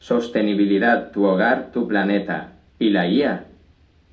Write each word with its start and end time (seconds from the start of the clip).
Sostenibilidad, 0.00 1.10
tu 1.10 1.26
hogar, 1.26 1.72
tu 1.72 1.86
planeta 1.86 2.54
y 2.78 2.88
la 2.88 3.06
IA. 3.06 3.44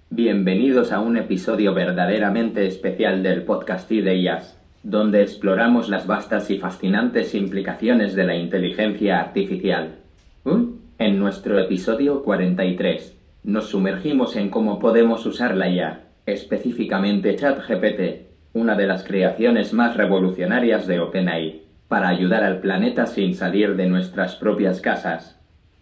Bienvenidos 0.09 0.91
a 0.91 0.99
un 0.99 1.15
episodio 1.15 1.73
verdaderamente 1.73 2.67
especial 2.67 3.23
del 3.23 3.43
podcast 3.43 3.89
IDEIAS, 3.89 4.59
donde 4.83 5.21
exploramos 5.21 5.87
las 5.87 6.05
vastas 6.05 6.51
y 6.51 6.57
fascinantes 6.57 7.33
implicaciones 7.33 8.15
de 8.15 8.25
la 8.25 8.35
inteligencia 8.35 9.21
artificial. 9.21 9.99
¿Uh? 10.43 10.73
En 10.99 11.19
nuestro 11.19 11.57
episodio 11.57 12.21
43, 12.21 13.17
nos 13.45 13.69
sumergimos 13.69 14.35
en 14.35 14.49
cómo 14.49 14.79
podemos 14.79 15.25
usar 15.25 15.55
la 15.55 15.69
IA, 15.69 16.01
específicamente 16.25 17.37
ChatGPT, 17.37 18.27
una 18.51 18.75
de 18.75 18.87
las 18.87 19.05
creaciones 19.05 19.71
más 19.71 19.95
revolucionarias 19.95 20.85
de 20.85 20.99
OpenAI, 20.99 21.61
para 21.87 22.09
ayudar 22.09 22.43
al 22.43 22.59
planeta 22.59 23.05
sin 23.05 23.35
salir 23.35 23.77
de 23.77 23.87
nuestras 23.87 24.35
propias 24.35 24.81
casas. 24.81 25.36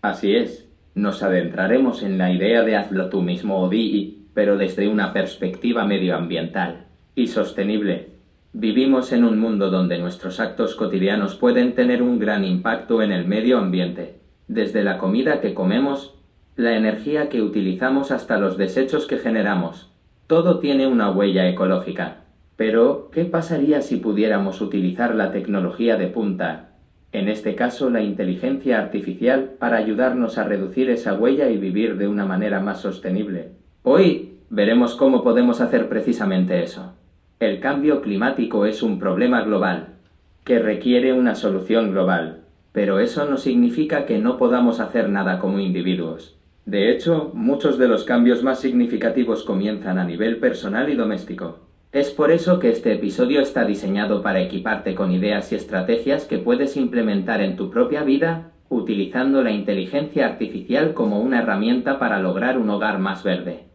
Así 0.06 0.36
es, 0.36 0.70
nos 0.94 1.24
adentraremos 1.24 2.04
en 2.04 2.20
la 2.20 2.32
idea 2.32 2.62
de 2.62 2.76
hazlo 2.76 3.10
tú 3.10 3.24
mismo 3.24 3.60
o 3.60 3.70
DI, 3.70 4.28
pero 4.36 4.56
desde 4.56 4.88
una 4.88 5.14
perspectiva 5.14 5.84
medioambiental 5.84 6.86
y 7.16 7.26
sostenible. 7.26 8.10
Vivimos 8.54 9.12
en 9.14 9.24
un 9.24 9.40
mundo 9.40 9.72
donde 9.72 9.98
nuestros 9.98 10.40
actos 10.40 10.76
cotidianos 10.76 11.34
pueden 11.34 11.74
tener 11.74 12.04
un 12.04 12.20
gran 12.20 12.46
impacto 12.46 13.02
en 13.02 13.12
el 13.12 13.26
medio 13.26 13.58
ambiente, 13.58 14.20
desde 14.48 14.84
la 14.84 15.00
comida 15.00 15.42
que 15.42 15.56
comemos, 15.56 16.14
la 16.56 16.78
energía 16.78 17.28
que 17.28 17.42
utilizamos 17.42 18.12
hasta 18.12 18.38
los 18.38 18.60
desechos 18.60 19.08
que 19.08 19.18
generamos. 19.18 19.92
Todo 20.28 20.60
tiene 20.60 20.86
una 20.86 21.10
huella 21.10 21.50
ecológica. 21.50 22.26
Pero, 22.58 23.10
¿qué 23.12 23.26
pasaría 23.26 23.82
si 23.82 23.98
pudiéramos 23.98 24.62
utilizar 24.62 25.16
la 25.16 25.32
tecnología 25.32 25.98
de 25.98 26.08
punta, 26.10 26.75
en 27.18 27.30
este 27.30 27.56
caso 27.56 27.90
la 27.90 28.02
inteligencia 28.02 28.80
artificial, 28.80 29.52
para 29.58 29.78
ayudarnos 29.78 30.38
a 30.38 30.44
reducir 30.44 30.90
esa 30.90 31.14
huella 31.14 31.50
y 31.50 31.58
vivir 31.58 31.98
de 31.98 32.08
una 32.08 32.26
manera 32.26 32.60
más 32.60 32.82
sostenible? 32.82 33.52
Hoy 33.84 34.40
veremos 34.50 34.96
cómo 34.96 35.24
podemos 35.24 35.62
hacer 35.62 35.88
precisamente 35.88 36.62
eso. 36.62 36.94
El 37.40 37.60
cambio 37.60 38.02
climático 38.02 38.66
es 38.66 38.84
un 38.84 39.00
problema 39.00 39.42
global, 39.44 39.96
que 40.44 40.60
requiere 40.60 41.14
una 41.14 41.36
solución 41.36 41.92
global, 41.92 42.42
pero 42.72 43.00
eso 43.00 43.26
no 43.30 43.38
significa 43.38 44.06
que 44.06 44.20
no 44.20 44.38
podamos 44.38 44.80
hacer 44.80 45.10
nada 45.10 45.40
como 45.40 45.60
individuos. 45.60 46.38
De 46.66 46.92
hecho, 46.92 47.32
muchos 47.34 47.78
de 47.78 47.88
los 47.88 48.04
cambios 48.04 48.44
más 48.44 48.60
significativos 48.60 49.44
comienzan 49.44 50.00
a 50.00 50.04
nivel 50.04 50.38
personal 50.38 50.90
y 50.90 50.96
doméstico. 50.96 51.65
Es 51.96 52.12
por 52.12 52.34
eso 52.34 52.60
que 52.60 52.72
este 52.72 52.92
episodio 52.92 53.40
está 53.40 53.64
diseñado 53.64 54.22
para 54.22 54.42
equiparte 54.42 54.96
con 54.96 55.14
ideas 55.14 55.54
y 55.54 55.56
estrategias 55.56 56.26
que 56.26 56.40
puedes 56.40 56.76
implementar 56.76 57.40
en 57.40 57.56
tu 57.56 57.70
propia 57.70 58.04
vida 58.04 58.52
utilizando 58.68 59.42
la 59.42 59.52
inteligencia 59.52 60.26
artificial 60.26 60.94
como 60.94 61.22
una 61.22 61.40
herramienta 61.40 61.98
para 61.98 62.20
lograr 62.20 62.58
un 62.58 62.70
hogar 62.70 63.00
más 63.00 63.24
verde. 63.24 63.68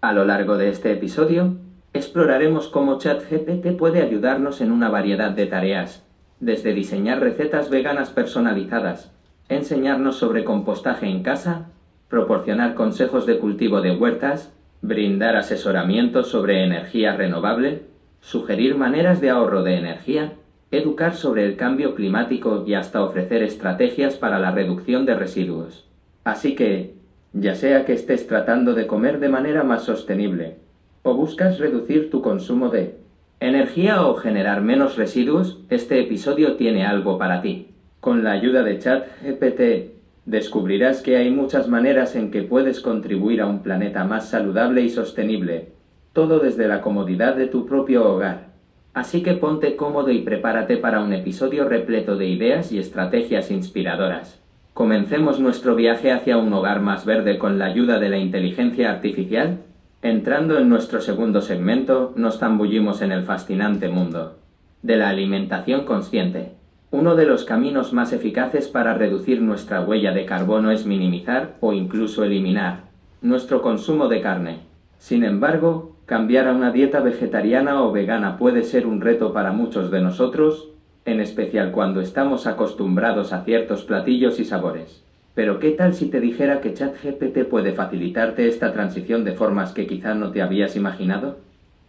A 0.00 0.12
lo 0.12 0.24
largo 0.24 0.56
de 0.56 0.68
este 0.68 0.92
episodio, 0.92 1.56
exploraremos 1.92 2.68
cómo 2.68 2.98
ChatGPT 2.98 3.76
puede 3.76 4.00
ayudarnos 4.00 4.60
en 4.60 4.70
una 4.70 4.90
variedad 4.90 5.32
de 5.32 5.46
tareas, 5.46 6.06
desde 6.38 6.74
diseñar 6.74 7.18
recetas 7.18 7.70
veganas 7.70 8.10
personalizadas, 8.10 9.10
enseñarnos 9.48 10.16
sobre 10.16 10.44
compostaje 10.44 11.08
en 11.08 11.24
casa, 11.24 11.72
proporcionar 12.08 12.76
consejos 12.76 13.26
de 13.26 13.40
cultivo 13.40 13.80
de 13.80 13.96
huertas, 13.96 14.52
brindar 14.82 15.36
asesoramiento 15.36 16.24
sobre 16.24 16.64
energía 16.64 17.16
renovable, 17.16 17.82
sugerir 18.20 18.76
maneras 18.76 19.20
de 19.20 19.30
ahorro 19.30 19.62
de 19.62 19.76
energía, 19.76 20.34
educar 20.70 21.14
sobre 21.14 21.44
el 21.44 21.56
cambio 21.56 21.94
climático 21.94 22.64
y 22.66 22.74
hasta 22.74 23.02
ofrecer 23.02 23.42
estrategias 23.42 24.16
para 24.16 24.38
la 24.38 24.50
reducción 24.50 25.06
de 25.06 25.14
residuos. 25.14 25.88
Así 26.24 26.54
que, 26.54 26.94
ya 27.32 27.54
sea 27.54 27.84
que 27.84 27.94
estés 27.94 28.26
tratando 28.26 28.74
de 28.74 28.86
comer 28.86 29.18
de 29.18 29.28
manera 29.28 29.64
más 29.64 29.84
sostenible, 29.84 30.56
o 31.02 31.14
buscas 31.14 31.58
reducir 31.58 32.10
tu 32.10 32.22
consumo 32.22 32.68
de 32.68 32.96
energía 33.40 34.06
o 34.06 34.14
generar 34.14 34.60
menos 34.60 34.96
residuos, 34.96 35.60
este 35.70 36.00
episodio 36.00 36.56
tiene 36.56 36.84
algo 36.84 37.18
para 37.18 37.40
ti. 37.40 37.68
Con 38.00 38.24
la 38.24 38.32
ayuda 38.32 38.62
de 38.62 38.78
ChatGPT 38.78 39.97
descubrirás 40.28 41.00
que 41.00 41.16
hay 41.16 41.30
muchas 41.30 41.68
maneras 41.68 42.14
en 42.14 42.30
que 42.30 42.42
puedes 42.42 42.80
contribuir 42.80 43.40
a 43.40 43.46
un 43.46 43.62
planeta 43.62 44.04
más 44.04 44.28
saludable 44.28 44.82
y 44.82 44.90
sostenible, 44.90 45.70
todo 46.12 46.38
desde 46.38 46.68
la 46.68 46.82
comodidad 46.82 47.34
de 47.34 47.46
tu 47.46 47.64
propio 47.64 48.06
hogar. 48.06 48.48
Así 48.92 49.22
que 49.22 49.32
ponte 49.34 49.74
cómodo 49.74 50.10
y 50.10 50.20
prepárate 50.20 50.76
para 50.76 51.00
un 51.00 51.14
episodio 51.14 51.66
repleto 51.66 52.16
de 52.16 52.26
ideas 52.26 52.72
y 52.72 52.78
estrategias 52.78 53.50
inspiradoras. 53.50 54.38
Comencemos 54.74 55.40
nuestro 55.40 55.74
viaje 55.74 56.12
hacia 56.12 56.36
un 56.36 56.52
hogar 56.52 56.82
más 56.82 57.06
verde 57.06 57.38
con 57.38 57.58
la 57.58 57.64
ayuda 57.64 57.98
de 57.98 58.10
la 58.10 58.18
inteligencia 58.18 58.90
artificial. 58.90 59.60
Entrando 60.02 60.58
en 60.58 60.68
nuestro 60.68 61.00
segundo 61.00 61.40
segmento, 61.40 62.12
nos 62.16 62.38
zambullimos 62.38 63.00
en 63.00 63.12
el 63.12 63.22
fascinante 63.22 63.88
mundo 63.88 64.36
de 64.82 64.96
la 64.96 65.08
alimentación 65.08 65.86
consciente. 65.86 66.57
Uno 66.90 67.16
de 67.16 67.26
los 67.26 67.44
caminos 67.44 67.92
más 67.92 68.14
eficaces 68.14 68.66
para 68.66 68.94
reducir 68.94 69.42
nuestra 69.42 69.82
huella 69.82 70.12
de 70.12 70.24
carbono 70.24 70.70
es 70.70 70.86
minimizar 70.86 71.56
o 71.60 71.74
incluso 71.74 72.24
eliminar 72.24 72.84
nuestro 73.20 73.60
consumo 73.60 74.08
de 74.08 74.22
carne. 74.22 74.60
Sin 74.96 75.22
embargo, 75.22 75.96
cambiar 76.06 76.48
a 76.48 76.54
una 76.54 76.72
dieta 76.72 77.00
vegetariana 77.00 77.82
o 77.82 77.92
vegana 77.92 78.38
puede 78.38 78.62
ser 78.62 78.86
un 78.86 79.02
reto 79.02 79.34
para 79.34 79.52
muchos 79.52 79.90
de 79.90 80.00
nosotros, 80.00 80.70
en 81.04 81.20
especial 81.20 81.72
cuando 81.72 82.00
estamos 82.00 82.46
acostumbrados 82.46 83.34
a 83.34 83.44
ciertos 83.44 83.82
platillos 83.82 84.40
y 84.40 84.46
sabores. 84.46 85.04
Pero 85.34 85.58
¿qué 85.58 85.72
tal 85.72 85.92
si 85.92 86.06
te 86.06 86.20
dijera 86.20 86.62
que 86.62 86.72
ChatGPT 86.72 87.50
puede 87.50 87.74
facilitarte 87.74 88.48
esta 88.48 88.72
transición 88.72 89.24
de 89.24 89.32
formas 89.32 89.72
que 89.72 89.86
quizá 89.86 90.14
no 90.14 90.30
te 90.30 90.40
habías 90.40 90.74
imaginado? 90.74 91.36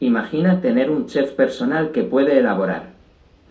Imagina 0.01 0.59
tener 0.59 0.89
un 0.91 1.05
chef 1.05 1.31
personal 1.31 1.91
que 1.91 2.03
puede 2.03 2.37
elaborar 2.37 2.98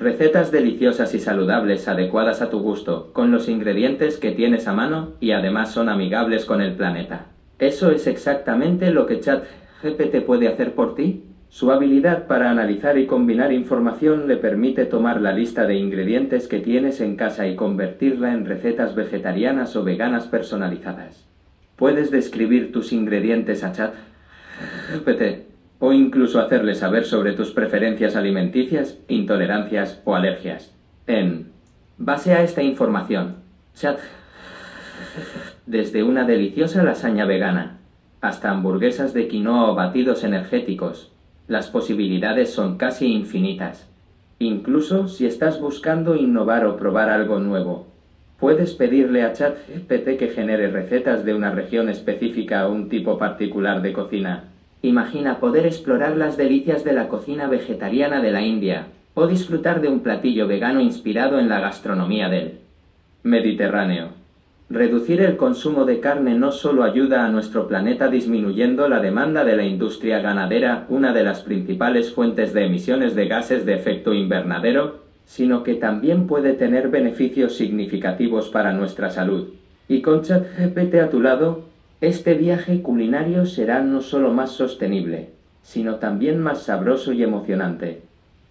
Recetas 0.01 0.53
deliciosas 0.53 1.13
y 1.15 1.19
saludables 1.19 1.89
adecuadas 1.89 2.41
a 2.41 2.51
tu 2.51 2.61
gusto, 2.61 3.13
con 3.13 3.33
los 3.33 3.49
ingredientes 3.49 4.17
que 4.17 4.31
tienes 4.31 4.69
a 4.69 4.73
mano 4.73 5.15
y 5.19 5.33
además 5.33 5.73
son 5.73 5.89
amigables 5.89 6.45
con 6.45 6.61
el 6.61 6.75
planeta. 6.75 7.27
¿Eso 7.59 7.91
es 7.91 8.07
exactamente 8.07 8.93
lo 8.93 9.07
que 9.07 9.19
ChatGPT 9.19 10.25
puede 10.25 10.47
hacer 10.47 10.75
por 10.75 10.95
ti? 10.95 11.25
Su 11.49 11.73
habilidad 11.73 12.29
para 12.29 12.49
analizar 12.49 12.97
y 12.97 13.07
combinar 13.07 13.53
información 13.53 14.29
le 14.29 14.37
permite 14.37 14.85
tomar 14.85 15.21
la 15.21 15.33
lista 15.33 15.67
de 15.67 15.75
ingredientes 15.75 16.47
que 16.47 16.61
tienes 16.61 17.01
en 17.01 17.17
casa 17.17 17.49
y 17.49 17.57
convertirla 17.57 18.33
en 18.33 18.47
recetas 18.47 18.95
vegetarianas 18.95 19.75
o 19.75 19.83
veganas 19.83 20.29
personalizadas. 20.29 21.27
Puedes 21.75 22.13
describir 22.13 22.71
tus 22.71 22.93
ingredientes 22.93 23.65
a 23.65 23.73
ChatGPT 23.73 25.48
o 25.81 25.93
incluso 25.93 26.41
hacerle 26.41 26.75
saber 26.75 27.05
sobre 27.05 27.33
tus 27.33 27.53
preferencias 27.53 28.17
alimenticias, 28.17 28.99
intolerancias 29.09 30.01
o 30.05 30.15
alergias. 30.15 30.75
En 31.07 31.53
base 31.97 32.33
a 32.33 32.43
esta 32.43 32.63
información, 32.63 33.37
chat 33.75 33.99
desde 35.67 36.03
una 36.03 36.25
deliciosa 36.25 36.83
lasaña 36.83 37.27
vegana 37.27 37.79
hasta 38.21 38.51
hamburguesas 38.51 39.15
de 39.15 39.29
quinoa 39.29 39.71
o 39.71 39.75
batidos 39.75 40.25
energéticos, 40.25 41.13
las 41.47 41.69
posibilidades 41.69 42.51
son 42.51 42.77
casi 42.77 43.07
infinitas. 43.13 43.89
Incluso 44.41 45.09
si 45.09 45.27
estás 45.27 45.61
buscando 45.61 46.17
innovar 46.17 46.67
o 46.67 46.77
probar 46.77 47.11
algo 47.11 47.39
nuevo, 47.39 47.87
puedes 48.39 48.75
pedirle 48.75 49.23
a 49.23 49.33
ChatGPT 49.33 50.17
que 50.19 50.33
genere 50.35 50.69
recetas 50.69 51.25
de 51.25 51.35
una 51.35 51.51
región 51.51 51.89
específica 51.89 52.67
o 52.67 52.73
un 52.73 52.89
tipo 52.89 53.19
particular 53.19 53.83
de 53.83 53.93
cocina 53.93 54.45
Imagina 54.83 55.41
poder 55.41 55.67
explorar 55.67 56.17
las 56.17 56.37
delicias 56.37 56.85
de 56.85 56.93
la 56.93 57.09
cocina 57.09 57.49
vegetariana 57.49 58.21
de 58.21 58.31
la 58.31 58.43
India 58.43 58.87
o 59.15 59.27
disfrutar 59.27 59.81
de 59.81 59.89
un 59.89 60.01
platillo 60.01 60.47
vegano 60.47 60.81
inspirado 60.81 61.41
en 61.41 61.49
la 61.49 61.59
gastronomía 61.59 62.29
del 62.29 62.61
Mediterráneo. 63.25 64.11
Reducir 64.71 65.23
el 65.23 65.37
consumo 65.37 65.85
de 65.85 65.99
carne 65.99 66.35
no 66.35 66.53
solo 66.53 66.85
ayuda 66.85 67.25
a 67.25 67.31
nuestro 67.31 67.67
planeta 67.67 68.09
disminuyendo 68.09 68.89
la 68.89 69.01
demanda 69.01 69.43
de 69.43 69.57
la 69.57 69.65
industria 69.65 70.21
ganadera, 70.21 70.87
una 70.91 71.13
de 71.13 71.25
las 71.25 71.41
principales 71.41 72.13
fuentes 72.13 72.53
de 72.53 72.67
emisiones 72.67 73.17
de 73.17 73.27
gases 73.27 73.67
de 73.67 73.75
efecto 73.75 74.13
invernadero, 74.15 75.01
sino 75.25 75.65
que 75.65 75.75
también 75.75 76.27
puede 76.27 76.53
tener 76.53 76.89
beneficios 76.89 77.57
significativos 77.57 78.51
para 78.51 78.73
nuestra 78.73 79.11
salud. 79.11 79.49
Y 79.89 80.03
con 80.03 80.23
ChatGPT 80.23 80.95
a 80.97 81.11
tu 81.11 81.21
lado, 81.21 81.68
este 82.01 82.35
viaje 82.35 82.81
culinario 82.81 83.45
será 83.45 83.81
no 83.83 84.01
solo 84.01 84.33
más 84.33 84.53
sostenible, 84.53 85.31
sino 85.63 85.97
también 85.97 86.39
más 86.39 86.63
sabroso 86.63 87.13
y 87.13 87.23
emocionante. 87.23 88.03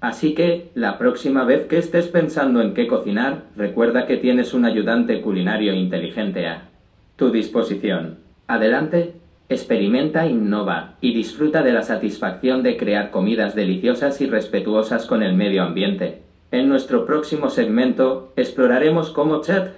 Así 0.01 0.35
que, 0.35 0.69
la 0.75 0.97
próxima 0.97 1.43
vez 1.43 1.65
que 1.65 1.77
estés 1.77 2.07
pensando 2.07 2.61
en 2.61 2.73
qué 2.73 2.87
cocinar, 2.87 3.45
recuerda 3.55 4.05
que 4.05 4.17
tienes 4.17 4.53
un 4.53 4.65
ayudante 4.65 5.21
culinario 5.21 5.73
inteligente 5.73 6.45
a 6.45 6.69
tu 7.15 7.31
disposición. 7.31 8.17
Adelante, 8.47 9.13
experimenta, 9.49 10.27
innova 10.27 10.95
y 11.01 11.13
disfruta 11.13 11.63
de 11.63 11.71
la 11.71 11.81
satisfacción 11.81 12.63
de 12.63 12.77
crear 12.77 13.11
comidas 13.11 13.55
deliciosas 13.55 14.21
y 14.21 14.27
respetuosas 14.27 15.05
con 15.05 15.23
el 15.23 15.35
medio 15.35 15.63
ambiente. 15.63 16.21
En 16.51 16.69
nuestro 16.69 17.05
próximo 17.05 17.49
segmento 17.49 18.33
exploraremos 18.35 19.09
cómo 19.09 19.41
Chat 19.41 19.69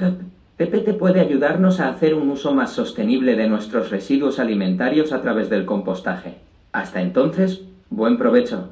ChatGPT 0.56 0.96
puede 0.98 1.20
ayudarnos 1.20 1.80
a 1.80 1.88
hacer 1.88 2.14
un 2.14 2.30
uso 2.30 2.54
más 2.54 2.72
sostenible 2.72 3.34
de 3.34 3.48
nuestros 3.48 3.90
residuos 3.90 4.38
alimentarios 4.38 5.12
a 5.12 5.20
través 5.20 5.50
del 5.50 5.64
compostaje. 5.64 6.36
Hasta 6.70 7.02
entonces, 7.02 7.62
buen 7.90 8.18
provecho. 8.18 8.68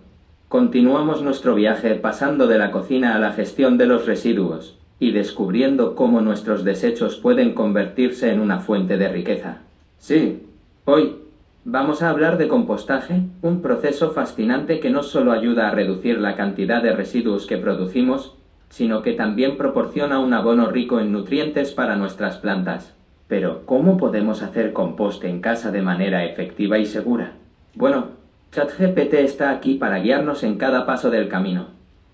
Continuamos 0.48 1.22
nuestro 1.22 1.56
viaje 1.56 1.96
pasando 1.96 2.46
de 2.46 2.58
la 2.58 2.70
cocina 2.70 3.16
a 3.16 3.18
la 3.18 3.32
gestión 3.32 3.78
de 3.78 3.86
los 3.86 4.06
residuos 4.06 4.78
y 5.00 5.10
descubriendo 5.10 5.96
cómo 5.96 6.20
nuestros 6.20 6.62
desechos 6.62 7.16
pueden 7.16 7.52
convertirse 7.52 8.30
en 8.30 8.38
una 8.38 8.60
fuente 8.60 8.96
de 8.96 9.08
riqueza. 9.08 9.62
Sí, 9.98 10.40
hoy 10.84 11.16
vamos 11.64 12.00
a 12.02 12.10
hablar 12.10 12.38
de 12.38 12.46
compostaje, 12.46 13.22
un 13.42 13.60
proceso 13.60 14.12
fascinante 14.12 14.78
que 14.78 14.90
no 14.90 15.02
solo 15.02 15.32
ayuda 15.32 15.66
a 15.66 15.72
reducir 15.72 16.20
la 16.20 16.36
cantidad 16.36 16.80
de 16.80 16.94
residuos 16.94 17.46
que 17.46 17.56
producimos, 17.56 18.36
sino 18.72 19.02
que 19.02 19.12
también 19.12 19.58
proporciona 19.58 20.18
un 20.18 20.32
abono 20.32 20.70
rico 20.70 20.98
en 20.98 21.12
nutrientes 21.12 21.72
para 21.72 21.94
nuestras 21.94 22.38
plantas. 22.38 22.94
Pero, 23.28 23.66
¿cómo 23.66 23.98
podemos 23.98 24.42
hacer 24.42 24.72
compost 24.72 25.22
en 25.24 25.42
casa 25.42 25.70
de 25.70 25.82
manera 25.82 26.24
efectiva 26.24 26.78
y 26.78 26.86
segura? 26.86 27.32
Bueno, 27.74 28.06
ChatGPT 28.50 29.12
está 29.12 29.50
aquí 29.50 29.74
para 29.74 29.98
guiarnos 29.98 30.42
en 30.42 30.56
cada 30.56 30.86
paso 30.86 31.10
del 31.10 31.28
camino. 31.28 31.66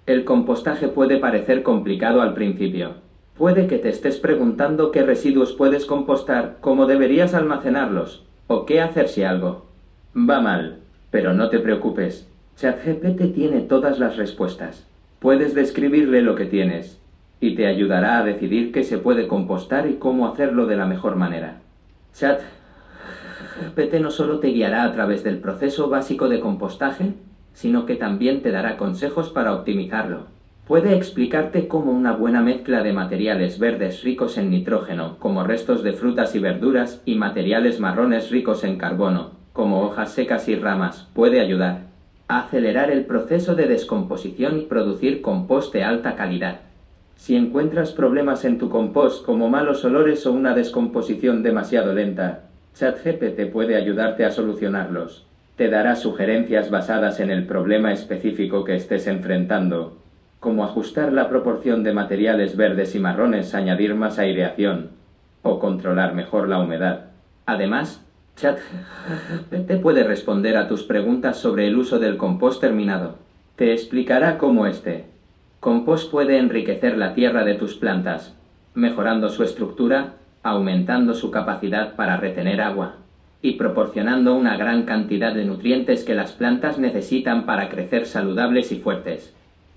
El 0.05 0.25
compostaje 0.25 0.89
puede 0.89 1.19
parecer 1.19 1.63
complicado 1.63 2.23
al 2.23 2.35
principio. 2.35 2.95
Puede 3.37 3.69
que 3.69 3.79
te 3.79 3.91
estés 3.91 4.19
preguntando 4.19 4.91
qué 4.91 5.05
residuos 5.05 5.53
puedes 5.53 5.87
compostar, 5.87 6.57
cómo 6.61 6.87
deberías 6.87 7.35
almacenarlos, 7.35 8.25
o 8.49 8.67
qué 8.67 8.81
hacer 8.81 9.07
si 9.07 9.23
algo. 9.23 9.67
Va 10.17 10.41
mal, 10.41 10.79
pero 11.13 11.35
no 11.35 11.51
te 11.51 11.61
preocupes. 11.61 12.27
ChatGPT 12.57 13.33
tiene 13.33 13.61
todas 13.61 14.01
las 14.01 14.17
respuestas. 14.17 14.88
Puedes 15.21 15.53
describirle 15.55 16.23
lo 16.23 16.37
que 16.37 16.45
tienes, 16.45 17.01
y 17.41 17.57
te 17.57 17.67
ayudará 17.67 18.19
a 18.19 18.25
decidir 18.25 18.71
qué 18.71 18.85
se 18.85 18.99
puede 18.99 19.27
compostar 19.27 19.89
y 19.89 19.95
cómo 19.95 20.29
hacerlo 20.29 20.67
de 20.67 20.77
la 20.77 20.87
mejor 20.87 21.17
manera. 21.17 21.61
Chat 22.15 22.41
PT 23.75 23.99
no 23.99 24.13
solo 24.13 24.39
te 24.39 24.49
guiará 24.49 24.85
a 24.85 24.93
través 24.93 25.25
del 25.25 25.39
proceso 25.39 25.89
básico 25.89 26.29
de 26.29 26.39
compostaje, 26.39 27.15
sino 27.53 27.87
que 27.87 27.97
también 27.97 28.43
te 28.43 28.53
dará 28.53 28.77
consejos 28.77 29.31
para 29.31 29.55
optimizarlo. 29.55 30.27
Puede 30.67 30.95
explicarte 30.95 31.67
cómo 31.67 31.91
una 31.91 32.13
buena 32.13 32.41
mezcla 32.41 32.85
de 32.85 32.93
materiales 32.93 33.59
verdes 33.59 34.05
ricos 34.05 34.39
en 34.39 34.51
nitrógeno, 34.51 35.17
como 35.19 35.43
restos 35.43 35.83
de 35.83 35.95
frutas 35.95 36.37
y 36.37 36.39
verduras, 36.39 37.03
y 37.05 37.17
materiales 37.17 37.81
marrones 37.81 38.31
ricos 38.31 38.63
en 38.63 38.79
carbono, 38.79 39.33
como 39.53 39.83
hojas 39.83 40.13
secas 40.13 40.49
y 40.49 40.55
ramas, 40.55 41.09
puede 41.15 41.41
ayudar 41.41 41.88
acelerar 42.29 42.91
el 42.91 43.07
proceso 43.07 43.55
de 43.55 43.67
descomposición 43.67 44.59
y 44.59 44.67
producir 44.67 45.23
compost 45.23 45.73
de 45.73 45.83
alta 45.83 46.15
calidad. 46.15 46.61
Si 47.17 47.35
encuentras 47.35 47.93
problemas 47.93 48.45
en 48.45 48.59
tu 48.59 48.69
compost 48.69 49.25
como 49.25 49.49
malos 49.49 49.85
olores 49.85 50.25
o 50.27 50.33
una 50.33 50.55
descomposición 50.55 51.43
demasiado 51.43 51.95
lenta, 51.95 52.43
ChatGPT 52.75 53.51
puede 53.51 53.77
ayudarte 53.77 54.25
a 54.25 54.31
solucionarlos. 54.31 55.27
Te 55.57 55.69
dará 55.69 55.97
sugerencias 55.97 56.71
basadas 56.71 57.19
en 57.19 57.31
el 57.31 57.47
problema 57.47 57.93
específico 57.93 58.63
que 58.63 58.77
estés 58.77 59.09
enfrentando, 59.09 59.99
como 60.39 60.63
ajustar 60.63 61.13
la 61.13 61.29
proporción 61.29 61.83
de 61.83 61.93
materiales 61.93 62.57
verdes 62.57 62.95
y 62.95 63.01
marrones, 63.01 63.55
añadir 63.55 63.95
más 63.95 64.21
aireación 64.21 64.91
o 65.43 65.59
controlar 65.59 66.15
mejor 66.15 66.49
la 66.49 66.61
humedad. 66.61 67.07
Además, 67.47 68.05
ChatGPT 68.41 69.83
puede 69.83 70.05
responder 70.05 70.57
a 70.57 70.69
tus 70.69 70.85
preguntas 70.85 71.39
sobre 71.39 71.67
el 71.67 71.77
uso 71.77 71.99
del 71.99 72.17
compost 72.17 72.61
terminado. 72.61 73.17
Te 73.57 73.73
explicará 73.73 74.39
cómo 74.39 74.67
este 74.67 75.07
compost 75.61 76.11
puede 76.11 76.39
enriquecer 76.39 76.97
la 76.97 77.15
tierra 77.15 77.45
de 77.45 77.55
tus 77.55 77.75
plantas, 77.75 78.35
mejorando 78.75 79.29
su 79.29 79.43
estructura 79.43 80.15
aumentando 80.43 81.15
su 81.15 81.31
capacidad 81.31 81.95
para 81.95 82.17
retener 82.17 82.61
agua 82.61 82.97
y 83.43 83.53
proporcionando 83.53 84.35
una 84.35 84.57
gran 84.57 84.85
cantidad 84.85 85.35
de 85.35 85.45
nutrientes 85.45 86.05
que 86.05 86.15
las 86.15 86.33
plantas 86.33 86.79
necesitan 86.79 87.47
para 87.47 87.69
crecer 87.69 88.07
saludables 88.07 88.73
y 88.73 88.77
fuertes. 88.77 89.33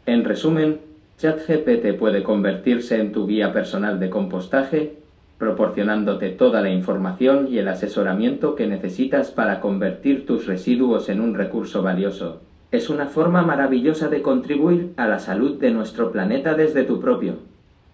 En 0.06 0.24
resumen, 0.24 0.80
ChatGPT 1.20 1.98
puede 2.00 2.24
convertirse 2.24 3.00
en 3.00 3.12
tu 3.12 3.28
guía 3.28 3.54
personal 3.54 4.00
de 4.00 4.10
compostaje, 4.10 4.98
proporcionándote 5.42 6.30
toda 6.30 6.62
la 6.62 6.70
información 6.70 7.48
y 7.50 7.58
el 7.58 7.68
asesoramiento 7.68 8.54
que 8.54 8.68
necesitas 8.68 9.32
para 9.32 9.60
convertir 9.60 10.28
tus 10.28 10.46
residuos 10.46 11.10
en 11.10 11.20
un 11.20 11.34
recurso 11.34 11.82
valioso. 11.82 12.44
Es 12.72 12.92
una 12.92 13.08
forma 13.08 13.42
maravillosa 13.42 14.08
de 14.08 14.22
contribuir 14.22 14.94
a 14.98 15.08
la 15.08 15.18
salud 15.18 15.60
de 15.60 15.72
nuestro 15.72 16.12
planeta 16.12 16.54
desde 16.54 16.84
tu 16.84 17.02
propio 17.02 17.40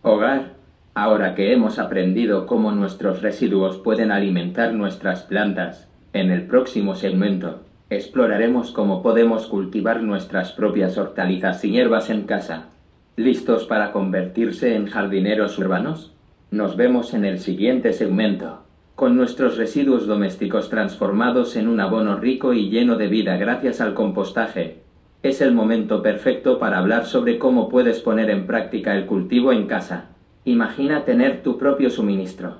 hogar 0.01 0.57
Ahora 0.93 1.35
que 1.35 1.53
hemos 1.53 1.77
aprendido 1.77 2.47
cómo 2.47 2.71
nuestros 2.71 3.21
residuos 3.21 3.77
pueden 3.77 4.11
alimentar 4.11 4.73
nuestras 4.73 5.21
plantas, 5.21 5.87
en 6.11 6.31
el 6.31 6.47
próximo 6.47 6.95
segmento 6.95 7.61
exploraremos 7.91 8.71
cómo 8.71 9.03
podemos 9.03 9.45
cultivar 9.45 10.01
nuestras 10.01 10.53
propias 10.53 10.97
hortalizas 10.97 11.63
y 11.63 11.69
hierbas 11.69 12.09
en 12.09 12.23
casa. 12.23 12.69
¿Listos 13.15 13.65
para 13.65 13.91
convertirse 13.91 14.75
en 14.75 14.87
jardineros 14.87 15.59
urbanos? 15.59 16.16
Nos 16.49 16.77
vemos 16.77 17.13
en 17.13 17.25
el 17.25 17.39
siguiente 17.39 17.91
segmento, 17.91 18.63
con 18.95 19.17
nuestros 19.17 19.57
residuos 19.57 20.07
domésticos 20.07 20.69
transformados 20.69 21.57
en 21.57 21.67
un 21.67 21.81
abono 21.81 22.15
rico 22.15 22.53
y 22.53 22.69
lleno 22.69 22.95
de 22.95 23.07
vida 23.07 23.35
gracias 23.35 23.81
al 23.81 23.93
compostaje. 23.93 24.83
Es 25.23 25.41
el 25.41 25.53
momento 25.53 26.01
perfecto 26.01 26.57
para 26.57 26.77
hablar 26.77 27.05
sobre 27.05 27.37
cómo 27.37 27.67
puedes 27.67 27.99
poner 27.99 28.29
en 28.29 28.47
práctica 28.47 28.95
el 28.95 29.07
cultivo 29.07 29.51
en 29.51 29.67
casa. 29.67 30.11
Imagina 30.45 31.03
tener 31.03 31.43
tu 31.43 31.57
propio 31.57 31.89
suministro, 31.89 32.59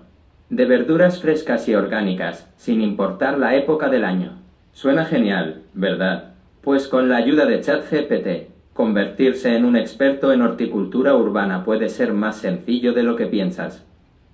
de 0.50 0.66
verduras 0.66 1.22
frescas 1.22 1.70
y 1.70 1.76
orgánicas, 1.76 2.54
sin 2.58 2.82
importar 2.82 3.40
la 3.40 3.56
época 3.56 3.88
del 3.88 4.04
año. 4.04 4.42
Suena 4.74 5.06
genial, 5.06 5.62
¿verdad? 5.74 6.34
Pues 6.60 6.90
con 6.90 7.08
la 7.08 7.16
ayuda 7.16 7.46
de 7.46 7.62
ChatGPT, 7.62 8.52
convertirse 8.78 9.56
en 9.56 9.66
un 9.66 9.76
experto 9.76 10.32
en 10.32 10.44
horticultura 10.44 11.16
urbana 11.16 11.66
puede 11.66 11.90
ser 11.90 12.14
más 12.14 12.38
sencillo 12.38 12.94
de 12.94 13.02
lo 13.02 13.16
que 13.16 13.26
piensas. 13.26 13.84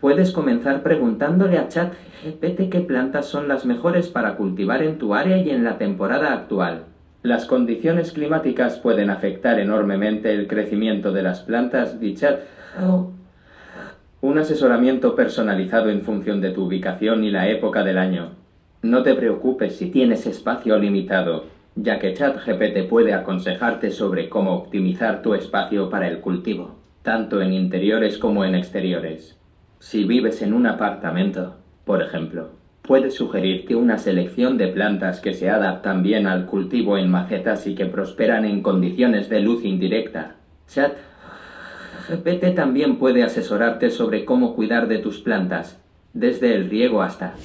Puedes 0.02 0.34
comenzar 0.34 0.84
preguntándole 0.84 1.58
a 1.58 1.70
ChatGPT 1.70 2.70
qué 2.70 2.82
plantas 2.82 3.26
son 3.26 3.48
las 3.48 3.66
mejores 3.66 4.10
para 4.10 4.36
cultivar 4.36 4.84
en 4.84 4.98
tu 4.98 5.16
área 5.16 5.38
y 5.38 5.50
en 5.50 5.64
la 5.64 5.78
temporada 5.78 6.34
actual. 6.34 6.84
Las 7.22 7.46
condiciones 7.46 8.12
climáticas 8.12 8.80
pueden 8.80 9.10
afectar 9.10 9.62
enormemente 9.62 10.34
el 10.34 10.48
crecimiento 10.48 11.14
de 11.14 11.24
las 11.24 11.40
plantas 11.40 11.96
y 12.02 12.14
chat 12.14 12.42
un 14.20 14.38
asesoramiento 14.38 15.16
personalizado 15.16 15.90
en 15.90 16.02
función 16.02 16.42
de 16.42 16.50
tu 16.50 16.66
ubicación 16.66 17.24
y 17.24 17.32
la 17.32 17.48
época 17.48 17.86
del 17.86 17.98
año. 17.98 18.32
No 18.82 19.04
te 19.04 19.16
preocupes 19.16 19.78
si 19.78 19.90
tienes 19.90 20.28
espacio 20.28 20.78
limitado, 20.78 21.46
ya 21.76 22.00
que 22.00 22.14
ChatGPT 22.14 22.88
puede 22.88 23.14
aconsejarte 23.14 23.92
sobre 23.92 24.30
cómo 24.30 24.56
optimizar 24.56 25.22
tu 25.22 25.34
espacio 25.34 25.90
para 25.90 26.08
el 26.08 26.20
cultivo, 26.20 26.76
tanto 27.02 27.42
en 27.42 27.54
interiores 27.54 28.18
como 28.18 28.46
en 28.46 28.56
exteriores. 28.56 29.40
Si 29.80 30.04
vives 30.06 30.42
en 30.42 30.54
un 30.54 30.68
apartamento, 30.68 31.58
por 31.86 32.02
ejemplo, 32.02 32.52
puede 32.84 33.12
sugerirte 33.12 33.76
una 33.76 33.98
selección 33.98 34.58
de 34.58 34.68
plantas 34.68 35.20
que 35.20 35.34
se 35.34 35.50
adaptan 35.50 36.04
bien 36.04 36.28
al 36.28 36.46
cultivo 36.46 36.98
en 36.98 37.10
macetas 37.10 37.66
y 37.66 37.76
que 37.76 37.86
prosperan 37.86 38.46
en 38.46 38.62
condiciones 38.62 39.30
de 39.30 39.40
luz 39.40 39.66
indirecta. 39.66 40.36
Chat 40.68 40.94
GPT 42.10 42.54
también 42.56 42.98
puede 42.98 43.24
asesorarte 43.24 43.90
sobre 43.90 44.26
cómo 44.26 44.56
cuidar 44.56 44.88
de 44.88 45.00
tus 45.00 45.20
plantas, 45.20 45.82
desde 46.14 46.54
el 46.54 46.70
riego 46.70 47.02
hasta 47.02 47.36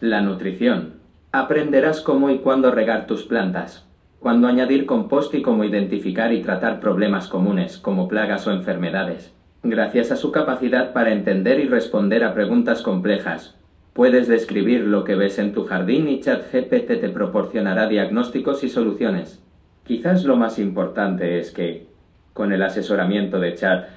la 0.00 0.22
nutrición. 0.22 0.94
Aprenderás 1.32 2.00
cómo 2.00 2.30
y 2.30 2.38
cuándo 2.38 2.70
regar 2.70 3.06
tus 3.06 3.24
plantas, 3.24 3.86
cuándo 4.20 4.48
añadir 4.48 4.86
compost 4.86 5.34
y 5.34 5.42
cómo 5.42 5.64
identificar 5.64 6.32
y 6.32 6.42
tratar 6.42 6.80
problemas 6.80 7.28
comunes 7.28 7.78
como 7.78 8.08
plagas 8.08 8.46
o 8.46 8.52
enfermedades. 8.52 9.34
Gracias 9.62 10.12
a 10.12 10.16
su 10.16 10.32
capacidad 10.32 10.92
para 10.92 11.12
entender 11.12 11.60
y 11.60 11.68
responder 11.68 12.24
a 12.24 12.34
preguntas 12.34 12.82
complejas, 12.82 13.56
puedes 13.92 14.28
describir 14.28 14.82
lo 14.82 15.04
que 15.04 15.14
ves 15.14 15.38
en 15.38 15.52
tu 15.52 15.64
jardín 15.64 16.08
y 16.08 16.20
ChatGPT 16.20 17.00
te 17.00 17.08
proporcionará 17.08 17.88
diagnósticos 17.88 18.62
y 18.62 18.68
soluciones. 18.68 19.42
Quizás 19.84 20.24
lo 20.24 20.36
más 20.36 20.58
importante 20.58 21.38
es 21.38 21.50
que, 21.50 21.86
con 22.32 22.52
el 22.52 22.62
asesoramiento 22.62 23.40
de 23.40 23.54
Chat, 23.54 23.88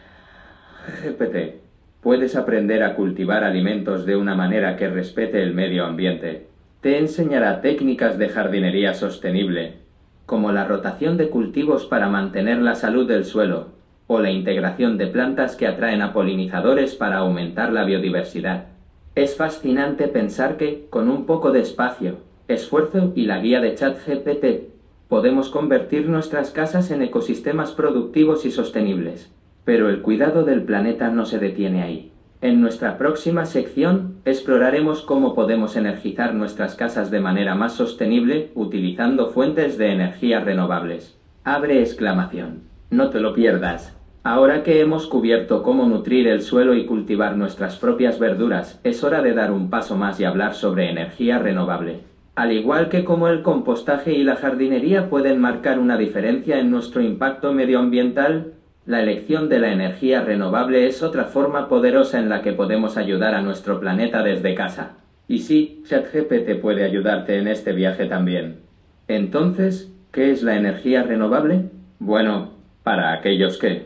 GPT, 1.03 1.55
puedes 2.01 2.35
aprender 2.35 2.83
a 2.83 2.95
cultivar 2.95 3.43
alimentos 3.43 4.05
de 4.05 4.15
una 4.15 4.35
manera 4.35 4.77
que 4.77 4.87
respete 4.87 5.41
el 5.41 5.53
medio 5.53 5.85
ambiente. 5.85 6.48
Te 6.81 6.97
enseñará 6.97 7.59
técnicas 7.59 8.17
de 8.17 8.29
jardinería 8.29 8.93
sostenible, 8.93 9.79
como 10.25 10.53
la 10.53 10.63
rotación 10.63 11.17
de 11.17 11.27
cultivos 11.27 11.85
para 11.85 12.07
mantener 12.07 12.59
la 12.59 12.73
salud 12.75 13.05
del 13.05 13.25
suelo, 13.25 13.73
o 14.07 14.21
la 14.21 14.31
integración 14.31 14.97
de 14.97 15.07
plantas 15.07 15.57
que 15.57 15.67
atraen 15.67 16.01
a 16.01 16.13
polinizadores 16.13 16.95
para 16.95 17.17
aumentar 17.17 17.73
la 17.73 17.83
biodiversidad. 17.83 18.67
Es 19.13 19.35
fascinante 19.35 20.07
pensar 20.07 20.55
que, 20.55 20.87
con 20.89 21.09
un 21.09 21.25
poco 21.25 21.51
de 21.51 21.59
espacio, 21.59 22.19
esfuerzo 22.47 23.11
y 23.13 23.25
la 23.25 23.39
guía 23.39 23.59
de 23.59 23.75
ChatGPT, 23.75 24.69
podemos 25.09 25.49
convertir 25.49 26.07
nuestras 26.07 26.51
casas 26.51 26.91
en 26.91 27.01
ecosistemas 27.01 27.73
productivos 27.73 28.45
y 28.45 28.51
sostenibles. 28.51 29.29
Pero 29.65 29.89
el 29.89 30.01
cuidado 30.01 30.45
del 30.45 30.63
planeta 30.63 31.09
no 31.09 31.25
se 31.25 31.39
detiene 31.39 31.83
ahí. 31.83 32.13
En 32.41 32.61
nuestra 32.61 32.97
próxima 32.97 33.45
sección 33.45 34.15
exploraremos 34.23 35.01
cómo 35.01 35.35
podemos 35.35 35.75
energizar 35.75 36.33
nuestras 36.33 36.75
casas 36.75 37.11
de 37.11 37.19
manera 37.19 37.53
más 37.53 37.73
sostenible 37.73 38.51
utilizando 38.55 39.27
fuentes 39.27 39.77
de 39.77 39.91
energía 39.91 40.39
renovables. 40.39 41.17
Abre 41.43 41.81
exclamación. 41.81 42.61
No 42.91 43.09
te 43.09 43.19
lo 43.19 43.33
pierdas. 43.33 43.93
Ahora 44.23 44.63
que 44.63 44.79
hemos 44.79 45.07
cubierto 45.07 45.63
cómo 45.63 45.85
nutrir 45.85 46.29
el 46.29 46.41
suelo 46.41 46.75
y 46.75 46.85
cultivar 46.85 47.35
nuestras 47.35 47.75
propias 47.75 48.19
verduras, 48.19 48.79
es 48.85 49.03
hora 49.03 49.21
de 49.21 49.33
dar 49.33 49.51
un 49.51 49.69
paso 49.69 49.97
más 49.97 50.17
y 50.21 50.23
hablar 50.23 50.53
sobre 50.53 50.89
energía 50.89 51.39
renovable. 51.39 52.03
Al 52.35 52.53
igual 52.53 52.87
que 52.87 53.03
como 53.03 53.27
el 53.27 53.41
compostaje 53.41 54.13
y 54.13 54.23
la 54.23 54.37
jardinería 54.37 55.09
pueden 55.09 55.41
marcar 55.41 55.77
una 55.77 55.97
diferencia 55.97 56.59
en 56.59 56.71
nuestro 56.71 57.01
impacto 57.01 57.51
medioambiental, 57.51 58.53
la 58.89 59.03
elección 59.03 59.49
de 59.49 59.59
la 59.59 59.71
energía 59.71 60.21
renovable 60.21 60.87
es 60.87 61.03
otra 61.03 61.25
forma 61.25 61.69
poderosa 61.69 62.17
en 62.17 62.27
la 62.27 62.41
que 62.41 62.53
podemos 62.53 62.97
ayudar 62.97 63.35
a 63.35 63.41
nuestro 63.43 63.79
planeta 63.79 64.23
desde 64.23 64.55
casa. 64.55 64.93
Y 65.27 65.41
sí, 65.41 65.83
ChatGPT 65.85 66.59
puede 66.59 66.83
ayudarte 66.83 67.37
en 67.37 67.47
este 67.47 67.73
viaje 67.73 68.07
también. 68.07 68.61
Entonces, 69.07 69.91
¿qué 70.11 70.31
es 70.31 70.41
la 70.41 70.55
energía 70.55 71.03
renovable? 71.03 71.65
Bueno, 71.99 72.53
para 72.81 73.13
aquellos 73.13 73.59
que 73.59 73.85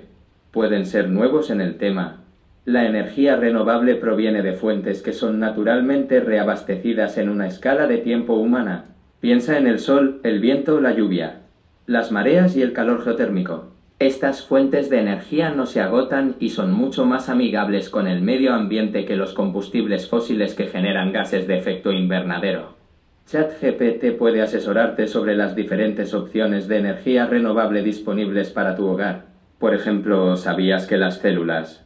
pueden 0.52 0.86
ser 0.86 1.10
nuevos 1.10 1.50
en 1.50 1.60
el 1.60 1.76
tema, 1.76 2.22
la 2.64 2.86
energía 2.86 3.36
renovable 3.36 3.96
proviene 3.96 4.42
de 4.42 4.54
fuentes 4.54 5.02
que 5.02 5.12
son 5.12 5.38
naturalmente 5.38 6.22
reabastecidas 6.22 7.18
en 7.18 7.28
una 7.28 7.48
escala 7.48 7.88
de 7.88 7.98
tiempo 7.98 8.36
humana. 8.36 8.86
Piensa 9.20 9.58
en 9.58 9.68
el 9.68 9.80
sol, 9.80 10.22
el 10.24 10.40
viento, 10.40 10.80
la 10.80 10.94
lluvia, 10.94 11.42
las 11.88 12.14
mareas 12.14 12.56
y 12.56 12.62
el 12.62 12.72
calor 12.72 13.04
geotérmico. 13.04 13.73
Estas 14.00 14.44
fuentes 14.46 14.90
de 14.90 15.00
energía 15.00 15.52
no 15.52 15.66
se 15.66 15.80
agotan 15.80 16.36
y 16.40 16.50
son 16.50 16.74
mucho 16.74 17.06
más 17.06 17.30
amigables 17.30 17.90
con 17.90 18.08
el 18.08 18.22
medio 18.22 18.54
ambiente 18.54 19.06
que 19.06 19.16
los 19.16 19.34
combustibles 19.34 20.10
fósiles 20.10 20.56
que 20.56 20.68
generan 20.68 21.14
gases 21.14 21.48
de 21.48 21.58
efecto 21.58 21.92
invernadero. 21.92 22.76
ChatGPT 23.28 24.18
puede 24.18 24.42
asesorarte 24.42 25.08
sobre 25.08 25.36
las 25.36 25.56
diferentes 25.56 26.14
opciones 26.14 26.68
de 26.68 26.80
energía 26.80 27.26
renovable 27.26 27.82
disponibles 27.82 28.50
para 28.50 28.76
tu 28.76 28.88
hogar. 28.88 29.26
Por 29.60 29.74
ejemplo, 29.74 30.36
¿sabías 30.36 30.88
que 30.88 30.98
las 30.98 31.20
células, 31.20 31.86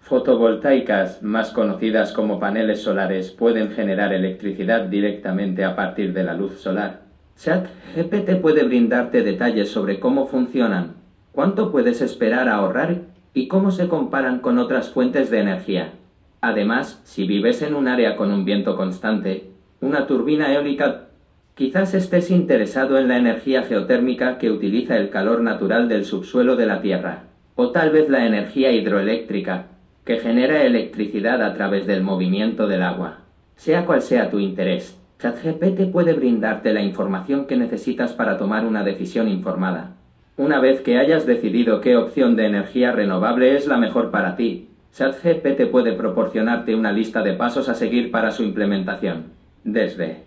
fotovoltaicas, 0.00 1.22
más 1.22 1.50
conocidas 1.50 2.12
como 2.12 2.40
paneles 2.40 2.80
solares, 2.80 3.30
pueden 3.30 3.72
generar 3.72 4.14
electricidad 4.14 4.86
directamente 4.86 5.64
a 5.64 5.76
partir 5.76 6.14
de 6.14 6.24
la 6.24 6.32
luz 6.32 6.60
solar. 6.60 7.02
ChatGPT 7.36 8.40
puede 8.40 8.64
brindarte 8.64 9.22
detalles 9.22 9.70
sobre 9.70 10.00
cómo 10.00 10.26
funcionan, 10.26 10.94
cuánto 11.38 11.70
puedes 11.70 12.02
esperar 12.02 12.48
ahorrar 12.48 13.02
y 13.32 13.46
cómo 13.46 13.70
se 13.70 13.86
comparan 13.86 14.40
con 14.40 14.58
otras 14.58 14.90
fuentes 14.90 15.30
de 15.30 15.38
energía. 15.38 15.92
Además, 16.40 17.00
si 17.04 17.28
vives 17.28 17.62
en 17.62 17.76
un 17.76 17.86
área 17.86 18.16
con 18.16 18.32
un 18.32 18.44
viento 18.44 18.76
constante, 18.76 19.48
una 19.80 20.08
turbina 20.08 20.52
eólica, 20.52 21.10
quizás 21.54 21.94
estés 21.94 22.32
interesado 22.32 22.98
en 22.98 23.06
la 23.06 23.18
energía 23.18 23.62
geotérmica 23.62 24.38
que 24.38 24.50
utiliza 24.50 24.96
el 24.96 25.10
calor 25.10 25.40
natural 25.42 25.88
del 25.88 26.04
subsuelo 26.04 26.56
de 26.56 26.66
la 26.66 26.80
Tierra, 26.80 27.26
o 27.54 27.70
tal 27.70 27.90
vez 27.90 28.08
la 28.08 28.26
energía 28.26 28.72
hidroeléctrica, 28.72 29.66
que 30.04 30.18
genera 30.18 30.64
electricidad 30.64 31.40
a 31.44 31.54
través 31.54 31.86
del 31.86 32.02
movimiento 32.02 32.66
del 32.66 32.82
agua. 32.82 33.18
Sea 33.54 33.86
cual 33.86 34.02
sea 34.02 34.28
tu 34.28 34.40
interés, 34.40 35.00
ChatGPT 35.20 35.92
puede 35.92 36.14
brindarte 36.14 36.72
la 36.72 36.82
información 36.82 37.46
que 37.46 37.56
necesitas 37.56 38.12
para 38.12 38.38
tomar 38.38 38.66
una 38.66 38.82
decisión 38.82 39.28
informada. 39.28 39.97
Una 40.38 40.60
vez 40.60 40.82
que 40.82 40.98
hayas 40.98 41.26
decidido 41.26 41.80
qué 41.80 41.96
opción 41.96 42.36
de 42.36 42.46
energía 42.46 42.92
renovable 42.92 43.56
es 43.56 43.66
la 43.66 43.76
mejor 43.76 44.12
para 44.12 44.36
ti, 44.36 44.68
ChatGPT 44.92 45.66
puede 45.68 45.94
proporcionarte 45.94 46.76
una 46.76 46.92
lista 46.92 47.24
de 47.24 47.32
pasos 47.32 47.68
a 47.68 47.74
seguir 47.74 48.12
para 48.12 48.30
su 48.30 48.44
implementación. 48.44 49.32
Desde 49.64 50.22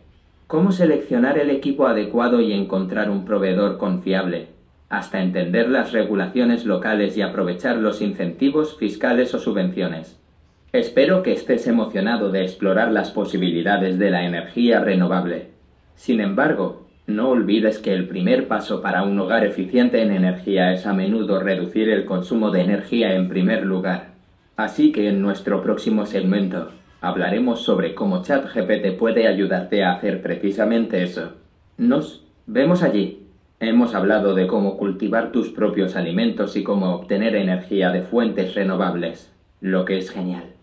cómo 0.48 0.74
seleccionar 0.74 1.38
el 1.38 1.50
equipo 1.50 1.88
adecuado 1.88 2.42
y 2.42 2.52
encontrar 2.52 3.10
un 3.10 3.24
proveedor 3.24 3.78
confiable, 3.78 4.50
hasta 4.90 5.22
entender 5.22 5.70
las 5.70 5.94
regulaciones 5.94 6.66
locales 6.66 7.16
y 7.16 7.22
aprovechar 7.22 7.78
los 7.78 8.02
incentivos 8.02 8.78
fiscales 8.78 9.34
o 9.34 9.40
subvenciones. 9.40 10.20
Espero 10.74 11.24
que 11.24 11.32
estés 11.32 11.68
emocionado 11.68 12.32
de 12.32 12.42
explorar 12.42 12.92
las 12.92 13.12
posibilidades 13.12 13.98
de 13.98 14.12
la 14.12 14.26
energía 14.26 14.82
renovable. 14.82 15.52
Sin 15.96 16.20
embargo, 16.20 16.91
no 17.08 17.30
olvides 17.30 17.80
que 17.80 17.94
el 17.94 18.08
primer 18.08 18.48
paso 18.48 18.82
para 18.82 19.04
un 19.04 19.20
hogar 19.20 19.46
eficiente 19.46 20.02
en 20.02 20.12
energía 20.12 20.72
es 20.72 20.86
a 20.86 20.94
menudo 20.94 21.40
reducir 21.40 21.90
el 21.90 22.06
consumo 22.06 22.52
de 22.52 22.62
energía 22.62 23.16
en 23.16 23.28
primer 23.28 23.66
lugar. 23.66 24.12
Así 24.56 24.92
que 24.92 25.10
en 25.10 25.22
nuestro 25.22 25.62
próximo 25.64 26.06
segmento 26.06 26.70
hablaremos 27.02 27.64
sobre 27.64 27.96
cómo 27.96 28.22
ChatGPT 28.22 28.98
puede 28.98 29.28
ayudarte 29.28 29.84
a 29.84 29.94
hacer 29.94 30.22
precisamente 30.22 31.04
eso. 31.04 31.34
Nos 31.78 32.24
vemos 32.46 32.84
allí. 32.84 33.28
Hemos 33.60 33.96
hablado 33.96 34.36
de 34.36 34.48
cómo 34.48 34.78
cultivar 34.78 35.32
tus 35.32 35.50
propios 35.50 35.96
alimentos 35.96 36.56
y 36.56 36.64
cómo 36.64 36.96
obtener 36.96 37.36
energía 37.36 37.92
de 37.92 38.02
fuentes 38.02 38.56
renovables, 38.56 39.34
lo 39.60 39.86
que 39.86 39.98
es 39.98 40.12
genial. 40.12 40.54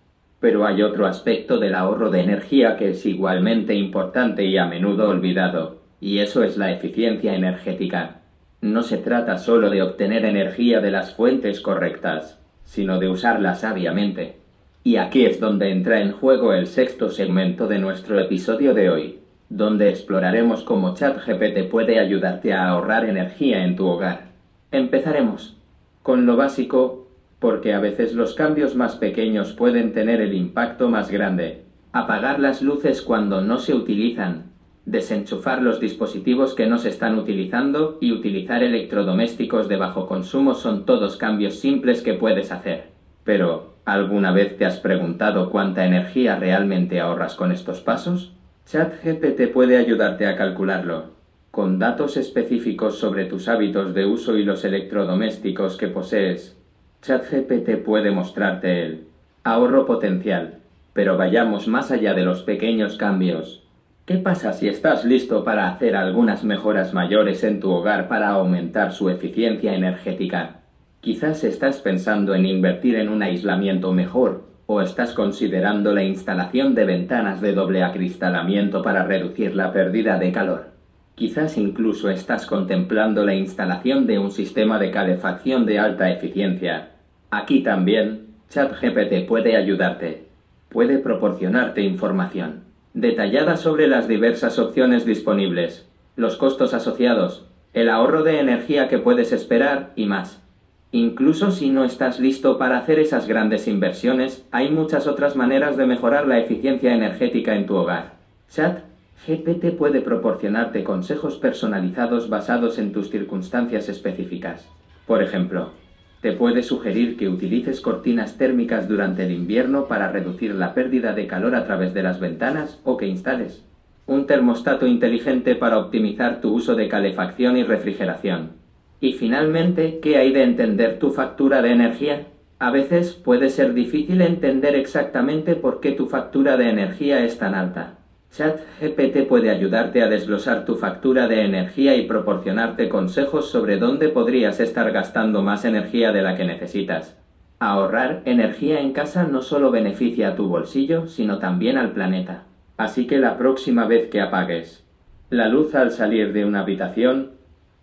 Pero 0.41 0.67
hay 0.67 0.83
otro 0.83 1.07
aspecto 1.07 1.59
del 1.59 1.75
ahorro 1.75 2.11
de 2.11 2.21
energía 2.21 2.77
que 2.77 2.91
es 2.91 3.05
igualmente 3.07 3.75
importante 3.75 4.45
y 4.45 4.57
a 4.57 4.67
menudo 4.67 5.09
olvidado, 5.09 5.78
y 6.01 6.19
eso 6.21 6.43
es 6.43 6.57
la 6.57 6.73
eficiencia 6.73 7.35
energética. 7.35 8.21
No 8.61 8.83
se 8.83 8.99
trata 8.99 9.39
solo 9.39 9.71
de 9.71 9.83
obtener 9.83 10.25
energía 10.25 10.81
de 10.81 10.91
las 10.91 11.15
fuentes 11.15 11.61
correctas, 11.61 12.39
sino 12.65 12.99
de 12.99 13.09
usarla 13.09 13.55
sabiamente. 13.55 14.37
Y 14.85 14.97
aquí 14.97 15.27
es 15.27 15.41
donde 15.41 15.71
entra 15.71 16.01
en 16.01 16.13
juego 16.13 16.53
el 16.53 16.67
sexto 16.67 17.11
segmento 17.11 17.67
de 17.67 17.79
nuestro 17.79 18.19
episodio 18.19 18.75
de 18.75 18.91
hoy, 18.91 19.19
donde 19.49 19.89
exploraremos 19.89 20.63
cómo 20.63 20.95
ChatGPT 20.95 21.71
puede 21.71 21.99
ayudarte 21.99 22.53
a 22.53 22.69
ahorrar 22.69 23.05
energía 23.05 23.65
en 23.65 23.77
tu 23.77 23.87
hogar. 23.87 24.29
Empezaremos 24.71 25.57
con 26.03 26.27
lo 26.27 26.37
básico 26.37 27.09
porque 27.39 27.73
a 27.73 27.81
veces 27.81 28.15
los 28.15 28.35
cambios 28.35 28.75
más 28.75 28.97
pequeños 28.97 29.53
pueden 29.53 29.93
tener 29.93 30.21
el 30.21 30.35
impacto 30.35 30.89
más 30.89 31.11
grande. 31.11 31.63
Apagar 31.93 32.41
las 32.41 32.63
luces 32.63 33.03
cuando 33.03 33.41
no 33.41 33.59
se 33.59 33.75
utilizan, 33.75 34.48
desenchufar 34.91 35.61
los 35.61 35.81
dispositivos 35.81 36.55
que 36.55 36.67
no 36.67 36.79
se 36.79 36.89
están 36.89 37.19
utilizando 37.19 37.99
y 38.01 38.13
utilizar 38.13 38.63
electrodomésticos 38.63 39.69
de 39.69 39.77
bajo 39.77 40.07
consumo 40.07 40.55
son 40.55 40.87
todos 40.87 41.19
cambios 41.19 41.61
simples 41.61 42.01
que 42.01 42.15
puedes 42.15 42.51
hacer. 42.53 42.87
Pero, 43.23 43.75
¿alguna 43.85 44.33
vez 44.33 44.57
te 44.57 44.65
has 44.65 44.79
preguntado 44.81 45.51
cuánta 45.51 45.85
energía 45.85 46.37
realmente 46.37 47.01
ahorras 47.01 47.35
con 47.35 47.53
estos 47.53 47.83
pasos? 47.83 48.33
ChatGPT 48.65 49.53
puede 49.53 49.77
ayudarte 49.77 50.27
a 50.27 50.37
calcularlo. 50.37 51.19
Con 51.51 51.79
datos 51.79 52.17
específicos 52.17 52.99
sobre 52.99 53.27
tus 53.27 53.49
hábitos 53.49 53.93
de 53.93 54.07
uso 54.07 54.39
y 54.39 54.45
los 54.45 54.65
electrodomésticos 54.65 55.77
que 55.77 55.89
posees, 55.89 56.57
ChatGPT 57.03 57.85
puede 57.85 58.11
mostrarte 58.11 58.87
el 58.87 59.05
ahorro 59.45 59.85
potencial. 59.85 60.61
Pero 60.95 61.19
vayamos 61.19 61.69
más 61.69 61.91
allá 61.91 62.15
de 62.15 62.25
los 62.25 62.43
pequeños 62.43 62.97
cambios. 62.97 63.68
¿Qué 64.09 64.17
pasa 64.17 64.55
si 64.55 64.69
estás 64.69 65.05
listo 65.05 65.45
para 65.45 65.69
hacer 65.69 65.95
algunas 65.95 66.43
mejoras 66.43 66.95
mayores 66.95 67.45
en 67.45 67.61
tu 67.61 67.71
hogar 67.71 68.09
para 68.09 68.29
aumentar 68.29 68.93
su 68.93 69.11
eficiencia 69.11 69.75
energética? 69.75 70.61
Quizás 71.03 71.45
estás 71.45 71.81
pensando 71.81 72.35
en 72.35 72.47
invertir 72.47 72.95
en 72.95 73.11
un 73.11 73.23
aislamiento 73.23 73.93
mejor 73.93 74.49
¿O 74.65 74.81
estás 74.81 75.13
considerando 75.13 75.93
la 75.93 76.05
instalación 76.05 76.75
de 76.75 76.87
ventanas 76.87 77.43
de 77.43 77.53
doble 77.53 77.83
acristalamiento 77.83 78.83
para 78.83 79.05
reducir 79.05 79.55
la 79.55 79.75
pérdida 79.75 80.19
de 80.19 80.33
calor? 80.33 80.71
Quizás 81.15 81.59
incluso 81.59 82.09
estás 82.09 82.47
contemplando 82.47 83.27
la 83.27 83.35
instalación 83.35 84.07
de 84.07 84.19
un 84.19 84.31
sistema 84.31 84.79
de 84.79 84.91
calefacción 84.91 85.67
de 85.67 85.81
alta 85.81 86.11
eficiencia. 86.11 86.93
Aquí 87.31 87.63
también, 87.63 88.29
ChatGPT 88.49 89.29
puede 89.29 89.55
ayudarte. 89.55 90.29
Puede 90.71 90.97
proporcionarte 90.99 91.83
información 91.83 92.68
detallada 92.95 93.57
sobre 93.57 93.87
las 93.89 94.09
diversas 94.09 94.59
opciones 94.59 95.05
disponibles, 95.05 95.87
los 96.17 96.37
costos 96.37 96.75
asociados, 96.75 97.47
el 97.75 97.89
ahorro 97.89 98.23
de 98.23 98.41
energía 98.41 98.89
que 98.89 98.99
puedes 98.99 99.33
esperar 99.33 99.93
y 99.95 100.07
más. 100.07 100.43
Incluso 100.91 101.51
si 101.51 101.69
no 101.69 101.85
estás 101.85 102.19
listo 102.19 102.57
para 102.57 102.79
hacer 102.79 102.99
esas 102.99 103.29
grandes 103.29 103.69
inversiones, 103.69 104.47
hay 104.51 104.71
muchas 104.71 105.07
otras 105.07 105.37
maneras 105.37 105.77
de 105.77 105.87
mejorar 105.87 106.27
la 106.27 106.39
eficiencia 106.39 106.95
energética 106.95 107.55
en 107.55 107.67
tu 107.67 107.77
hogar. 107.77 108.15
Chat 108.51 108.81
GPT 109.27 109.77
puede 109.77 110.01
proporcionarte 110.01 110.85
consejos 110.85 111.37
personalizados 111.37 112.31
basados 112.31 112.79
en 112.79 112.93
tus 112.93 113.11
circunstancias 113.11 113.89
específicas. 113.91 114.67
Por 115.07 115.23
ejemplo, 115.23 115.73
te 116.21 116.33
puede 116.33 116.63
sugerir 116.63 117.17
que 117.17 117.29
utilices 117.29 117.81
cortinas 117.81 118.37
térmicas 118.39 118.89
durante 118.89 119.25
el 119.25 119.33
invierno 119.33 119.87
para 119.87 120.11
reducir 120.11 120.55
la 120.55 120.75
pérdida 120.75 121.13
de 121.13 121.27
calor 121.27 121.55
a 121.55 121.65
través 121.65 121.95
de 121.95 122.03
las 122.03 122.21
ventanas 122.21 122.81
o 122.85 122.97
que 122.97 123.07
instales 123.07 123.65
un 124.09 124.27
termostato 124.27 124.87
inteligente 124.87 125.55
para 125.55 125.79
optimizar 125.79 126.41
tu 126.41 126.55
uso 126.55 126.75
de 126.75 126.89
calefacción 126.89 127.59
y 127.59 127.63
refrigeración. 127.63 128.53
Y 129.01 129.13
finalmente, 129.13 130.01
¿qué 130.01 130.17
hay 130.17 130.33
de 130.33 130.43
entender 130.43 130.99
tu 130.99 131.13
factura 131.13 131.61
de 131.61 131.73
energía? 131.73 132.27
A 132.59 132.71
veces 132.71 133.13
puede 133.13 133.51
ser 133.51 133.75
difícil 133.75 134.23
entender 134.23 134.75
exactamente 134.75 135.55
por 135.57 135.81
qué 135.81 135.93
tu 135.93 136.07
factura 136.07 136.57
de 136.57 136.71
energía 136.71 137.23
es 137.23 137.39
tan 137.39 137.55
alta. 137.55 137.98
ChatGPT 138.31 139.27
puede 139.27 139.51
ayudarte 139.51 140.03
a 140.03 140.09
desglosar 140.09 140.65
tu 140.65 140.77
factura 140.77 141.29
de 141.29 141.45
energía 141.45 141.97
y 141.97 142.07
proporcionarte 142.07 142.89
consejos 142.89 143.51
sobre 143.51 143.79
dónde 143.79 144.09
podrías 144.09 144.61
estar 144.61 144.93
gastando 144.93 145.43
más 145.43 145.65
energía 145.65 146.13
de 146.13 146.23
la 146.23 146.37
que 146.37 146.45
necesitas. 146.45 147.17
Ahorrar 147.59 148.23
energía 148.25 148.81
en 148.81 148.93
casa 148.93 149.25
no 149.25 149.43
solo 149.43 149.71
beneficia 149.71 150.29
a 150.29 150.37
tu 150.37 150.49
bolsillo, 150.49 151.09
sino 151.09 151.39
también 151.39 151.77
al 151.77 151.93
planeta. 151.93 152.45
Así 152.77 153.07
que 153.07 153.19
la 153.19 153.37
próxima 153.37 153.87
vez 153.87 154.09
que 154.09 154.21
apagues 154.21 154.85
la 155.31 155.49
luz 155.49 155.75
al 155.75 155.91
salir 155.91 156.33
de 156.33 156.47
una 156.47 156.61
habitación, 156.61 157.33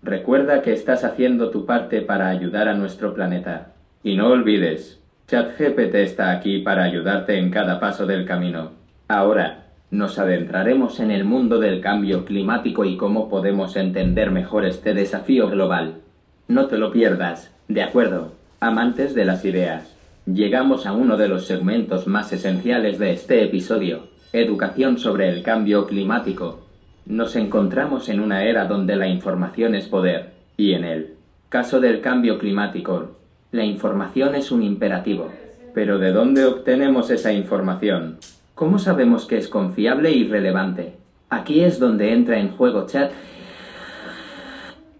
recuerda 0.01 0.63
que 0.63 0.73
estás 0.73 1.03
haciendo 1.03 1.51
tu 1.51 1.65
parte 1.65 2.01
para 2.01 2.29
ayudar 2.29 2.67
a 2.67 2.73
nuestro 2.73 3.13
planeta. 3.13 3.73
Y 4.01 4.15
no 4.15 4.29
olvides, 4.29 4.99
ChatGPT 5.27 5.95
está 5.95 6.31
aquí 6.31 6.59
para 6.59 6.83
ayudarte 6.83 7.37
en 7.37 7.51
cada 7.51 7.79
paso 7.79 8.07
del 8.07 8.25
camino. 8.25 8.71
Ahora, 9.07 9.64
nos 9.95 10.19
adentraremos 10.19 10.99
en 10.99 11.09
el 11.09 11.23
mundo 11.23 11.59
del 11.59 11.79
cambio 11.79 12.25
climático 12.25 12.83
y 12.83 12.97
cómo 12.97 13.29
podemos 13.29 13.77
entender 13.77 14.29
mejor 14.29 14.65
este 14.65 14.93
desafío 14.93 15.49
global. 15.49 16.01
No 16.49 16.67
te 16.67 16.77
lo 16.77 16.91
pierdas. 16.91 17.51
De 17.69 17.81
acuerdo, 17.81 18.33
amantes 18.59 19.15
de 19.15 19.23
las 19.23 19.45
ideas. 19.45 19.95
Llegamos 20.25 20.85
a 20.85 20.91
uno 20.91 21.15
de 21.15 21.29
los 21.29 21.45
segmentos 21.45 22.07
más 22.07 22.33
esenciales 22.33 22.99
de 22.99 23.13
este 23.13 23.43
episodio, 23.43 24.07
educación 24.33 24.97
sobre 24.97 25.29
el 25.29 25.43
cambio 25.43 25.87
climático. 25.87 26.65
Nos 27.05 27.35
encontramos 27.37 28.09
en 28.09 28.19
una 28.19 28.43
era 28.43 28.65
donde 28.65 28.97
la 28.97 29.07
información 29.07 29.75
es 29.75 29.87
poder, 29.87 30.31
y 30.57 30.73
en 30.73 30.83
el 30.83 31.13
caso 31.47 31.79
del 31.79 32.01
cambio 32.01 32.37
climático, 32.37 33.15
la 33.51 33.63
información 33.63 34.35
es 34.35 34.51
un 34.51 34.61
imperativo. 34.61 35.31
Pero 35.73 35.99
¿de 35.99 36.11
dónde 36.11 36.45
obtenemos 36.45 37.11
esa 37.11 37.31
información? 37.31 38.17
¿Cómo 38.55 38.79
sabemos 38.79 39.25
que 39.25 39.37
es 39.37 39.49
confiable 39.49 40.11
y 40.11 40.29
relevante? 40.29 40.95
Aquí 41.29 41.59
es 41.59 41.77
donde 41.77 42.13
entra 42.13 42.39
en 42.39 42.51
juego 42.51 42.85
Chat. 42.85 43.11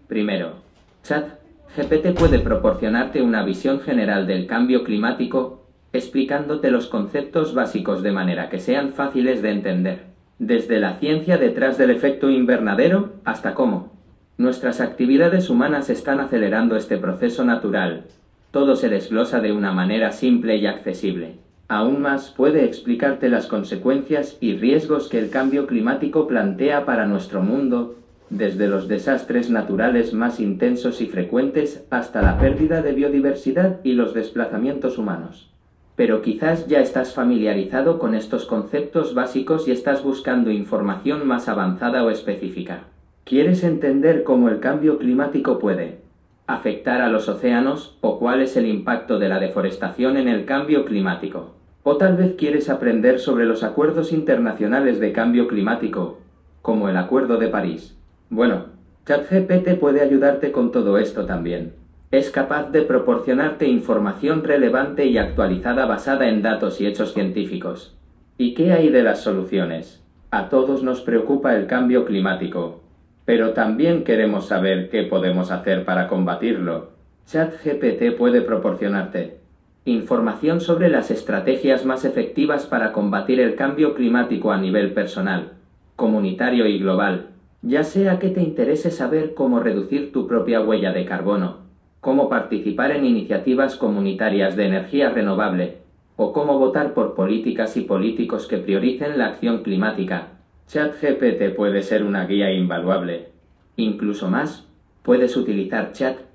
Primero, 0.08 0.56
Chat 1.02 1.38
GPT 1.74 2.18
puede 2.18 2.38
proporcionarte 2.38 3.22
una 3.22 3.42
visión 3.44 3.80
general 3.80 4.26
del 4.26 4.46
cambio 4.46 4.84
climático, 4.84 5.64
explicándote 5.94 6.70
los 6.70 6.88
conceptos 6.88 7.54
básicos 7.54 8.02
de 8.02 8.12
manera 8.12 8.50
que 8.50 8.60
sean 8.60 8.90
fáciles 8.90 9.40
de 9.40 9.52
entender, 9.52 10.04
desde 10.38 10.78
la 10.78 10.96
ciencia 10.96 11.38
detrás 11.38 11.78
del 11.78 11.92
efecto 11.92 12.28
invernadero 12.28 13.14
hasta 13.24 13.54
cómo. 13.54 13.90
Nuestras 14.36 14.82
actividades 14.82 15.48
humanas 15.48 15.88
están 15.88 16.20
acelerando 16.20 16.76
este 16.76 16.98
proceso 16.98 17.42
natural. 17.42 18.04
Todo 18.50 18.76
se 18.76 18.90
desglosa 18.90 19.40
de 19.40 19.52
una 19.52 19.72
manera 19.72 20.12
simple 20.12 20.56
y 20.56 20.66
accesible. 20.66 21.45
Aún 21.68 22.00
más 22.00 22.30
puede 22.30 22.64
explicarte 22.64 23.28
las 23.28 23.48
consecuencias 23.48 24.38
y 24.40 24.56
riesgos 24.56 25.08
que 25.08 25.18
el 25.18 25.30
cambio 25.30 25.66
climático 25.66 26.28
plantea 26.28 26.86
para 26.86 27.06
nuestro 27.06 27.42
mundo, 27.42 27.96
desde 28.30 28.68
los 28.68 28.86
desastres 28.86 29.50
naturales 29.50 30.12
más 30.12 30.38
intensos 30.38 31.00
y 31.00 31.06
frecuentes 31.06 31.84
hasta 31.90 32.22
la 32.22 32.38
pérdida 32.38 32.82
de 32.82 32.92
biodiversidad 32.92 33.80
y 33.82 33.94
los 33.94 34.14
desplazamientos 34.14 34.96
humanos. 34.96 35.50
Pero 35.96 36.22
quizás 36.22 36.68
ya 36.68 36.80
estás 36.80 37.14
familiarizado 37.14 37.98
con 37.98 38.14
estos 38.14 38.46
conceptos 38.46 39.14
básicos 39.14 39.66
y 39.66 39.72
estás 39.72 40.04
buscando 40.04 40.52
información 40.52 41.26
más 41.26 41.48
avanzada 41.48 42.04
o 42.04 42.10
específica. 42.10 42.84
¿Quieres 43.24 43.64
entender 43.64 44.22
cómo 44.22 44.48
el 44.50 44.60
cambio 44.60 44.98
climático 44.98 45.58
puede 45.58 45.98
afectar 46.46 47.00
a 47.00 47.08
los 47.08 47.28
océanos 47.28 47.98
o 48.02 48.20
cuál 48.20 48.40
es 48.40 48.56
el 48.56 48.66
impacto 48.66 49.18
de 49.18 49.28
la 49.28 49.40
deforestación 49.40 50.16
en 50.16 50.28
el 50.28 50.44
cambio 50.44 50.84
climático? 50.84 51.55
O 51.88 51.98
tal 51.98 52.16
vez 52.16 52.34
quieres 52.36 52.68
aprender 52.68 53.20
sobre 53.20 53.46
los 53.46 53.62
acuerdos 53.62 54.12
internacionales 54.12 54.98
de 54.98 55.12
cambio 55.12 55.46
climático, 55.46 56.18
como 56.60 56.88
el 56.88 56.96
Acuerdo 56.96 57.36
de 57.36 57.46
París. 57.46 57.96
Bueno, 58.28 58.64
ChatGPT 59.06 59.78
puede 59.78 60.00
ayudarte 60.00 60.50
con 60.50 60.72
todo 60.72 60.98
esto 60.98 61.26
también. 61.26 61.74
Es 62.10 62.30
capaz 62.32 62.72
de 62.72 62.82
proporcionarte 62.82 63.68
información 63.68 64.42
relevante 64.42 65.06
y 65.06 65.16
actualizada 65.16 65.86
basada 65.86 66.28
en 66.28 66.42
datos 66.42 66.80
y 66.80 66.88
hechos 66.88 67.14
científicos. 67.14 67.96
¿Y 68.36 68.54
qué 68.54 68.72
hay 68.72 68.88
de 68.88 69.04
las 69.04 69.20
soluciones? 69.20 70.02
A 70.32 70.48
todos 70.48 70.82
nos 70.82 71.02
preocupa 71.02 71.54
el 71.54 71.68
cambio 71.68 72.04
climático, 72.04 72.80
pero 73.24 73.52
también 73.52 74.02
queremos 74.02 74.48
saber 74.48 74.90
qué 74.90 75.04
podemos 75.04 75.52
hacer 75.52 75.84
para 75.84 76.08
combatirlo. 76.08 76.90
ChatGPT 77.26 78.16
puede 78.18 78.40
proporcionarte 78.40 79.45
Información 79.88 80.60
sobre 80.60 80.88
las 80.88 81.12
estrategias 81.12 81.84
más 81.84 82.04
efectivas 82.04 82.66
para 82.66 82.90
combatir 82.90 83.38
el 83.38 83.54
cambio 83.54 83.94
climático 83.94 84.50
a 84.50 84.58
nivel 84.58 84.92
personal, 84.92 85.52
comunitario 85.94 86.66
y 86.66 86.80
global, 86.80 87.28
ya 87.62 87.84
sea 87.84 88.18
que 88.18 88.30
te 88.30 88.42
interese 88.42 88.90
saber 88.90 89.34
cómo 89.34 89.60
reducir 89.60 90.10
tu 90.10 90.26
propia 90.26 90.60
huella 90.60 90.92
de 90.92 91.04
carbono, 91.04 91.58
cómo 92.00 92.28
participar 92.28 92.90
en 92.90 93.06
iniciativas 93.06 93.76
comunitarias 93.76 94.56
de 94.56 94.66
energía 94.66 95.10
renovable, 95.10 95.76
o 96.16 96.32
cómo 96.32 96.58
votar 96.58 96.92
por 96.92 97.14
políticas 97.14 97.76
y 97.76 97.82
políticos 97.82 98.48
que 98.48 98.58
prioricen 98.58 99.18
la 99.18 99.26
acción 99.26 99.62
climática. 99.62 100.30
ChatGPT 100.66 101.54
puede 101.54 101.82
ser 101.82 102.02
una 102.02 102.26
guía 102.26 102.50
invaluable. 102.50 103.28
Incluso 103.76 104.28
más, 104.28 104.66
puedes 105.04 105.36
utilizar 105.36 105.92
Chat 105.92 106.25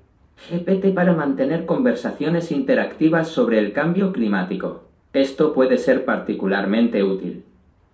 GPT 0.50 0.92
para 0.94 1.12
mantener 1.12 1.66
conversaciones 1.66 2.50
interactivas 2.50 3.28
sobre 3.28 3.58
el 3.58 3.72
cambio 3.72 4.12
climático. 4.12 4.88
Esto 5.12 5.52
puede 5.52 5.78
ser 5.78 6.04
particularmente 6.04 7.04
útil 7.04 7.44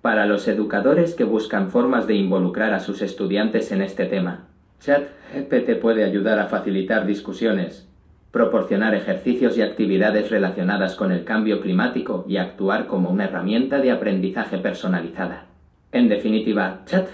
para 0.00 0.26
los 0.26 0.48
educadores 0.48 1.14
que 1.14 1.24
buscan 1.24 1.70
formas 1.70 2.06
de 2.06 2.14
involucrar 2.14 2.72
a 2.72 2.80
sus 2.80 3.02
estudiantes 3.02 3.72
en 3.72 3.82
este 3.82 4.06
tema. 4.06 4.46
ChatGPT 4.80 5.80
puede 5.80 6.04
ayudar 6.04 6.38
a 6.38 6.46
facilitar 6.46 7.04
discusiones, 7.06 7.88
proporcionar 8.30 8.94
ejercicios 8.94 9.58
y 9.58 9.62
actividades 9.62 10.30
relacionadas 10.30 10.94
con 10.94 11.12
el 11.12 11.24
cambio 11.24 11.60
climático 11.60 12.24
y 12.28 12.36
actuar 12.36 12.86
como 12.86 13.10
una 13.10 13.24
herramienta 13.24 13.80
de 13.80 13.90
aprendizaje 13.90 14.58
personalizada. 14.58 15.46
En 15.92 16.08
definitiva, 16.08 16.82
Chat 16.86 17.08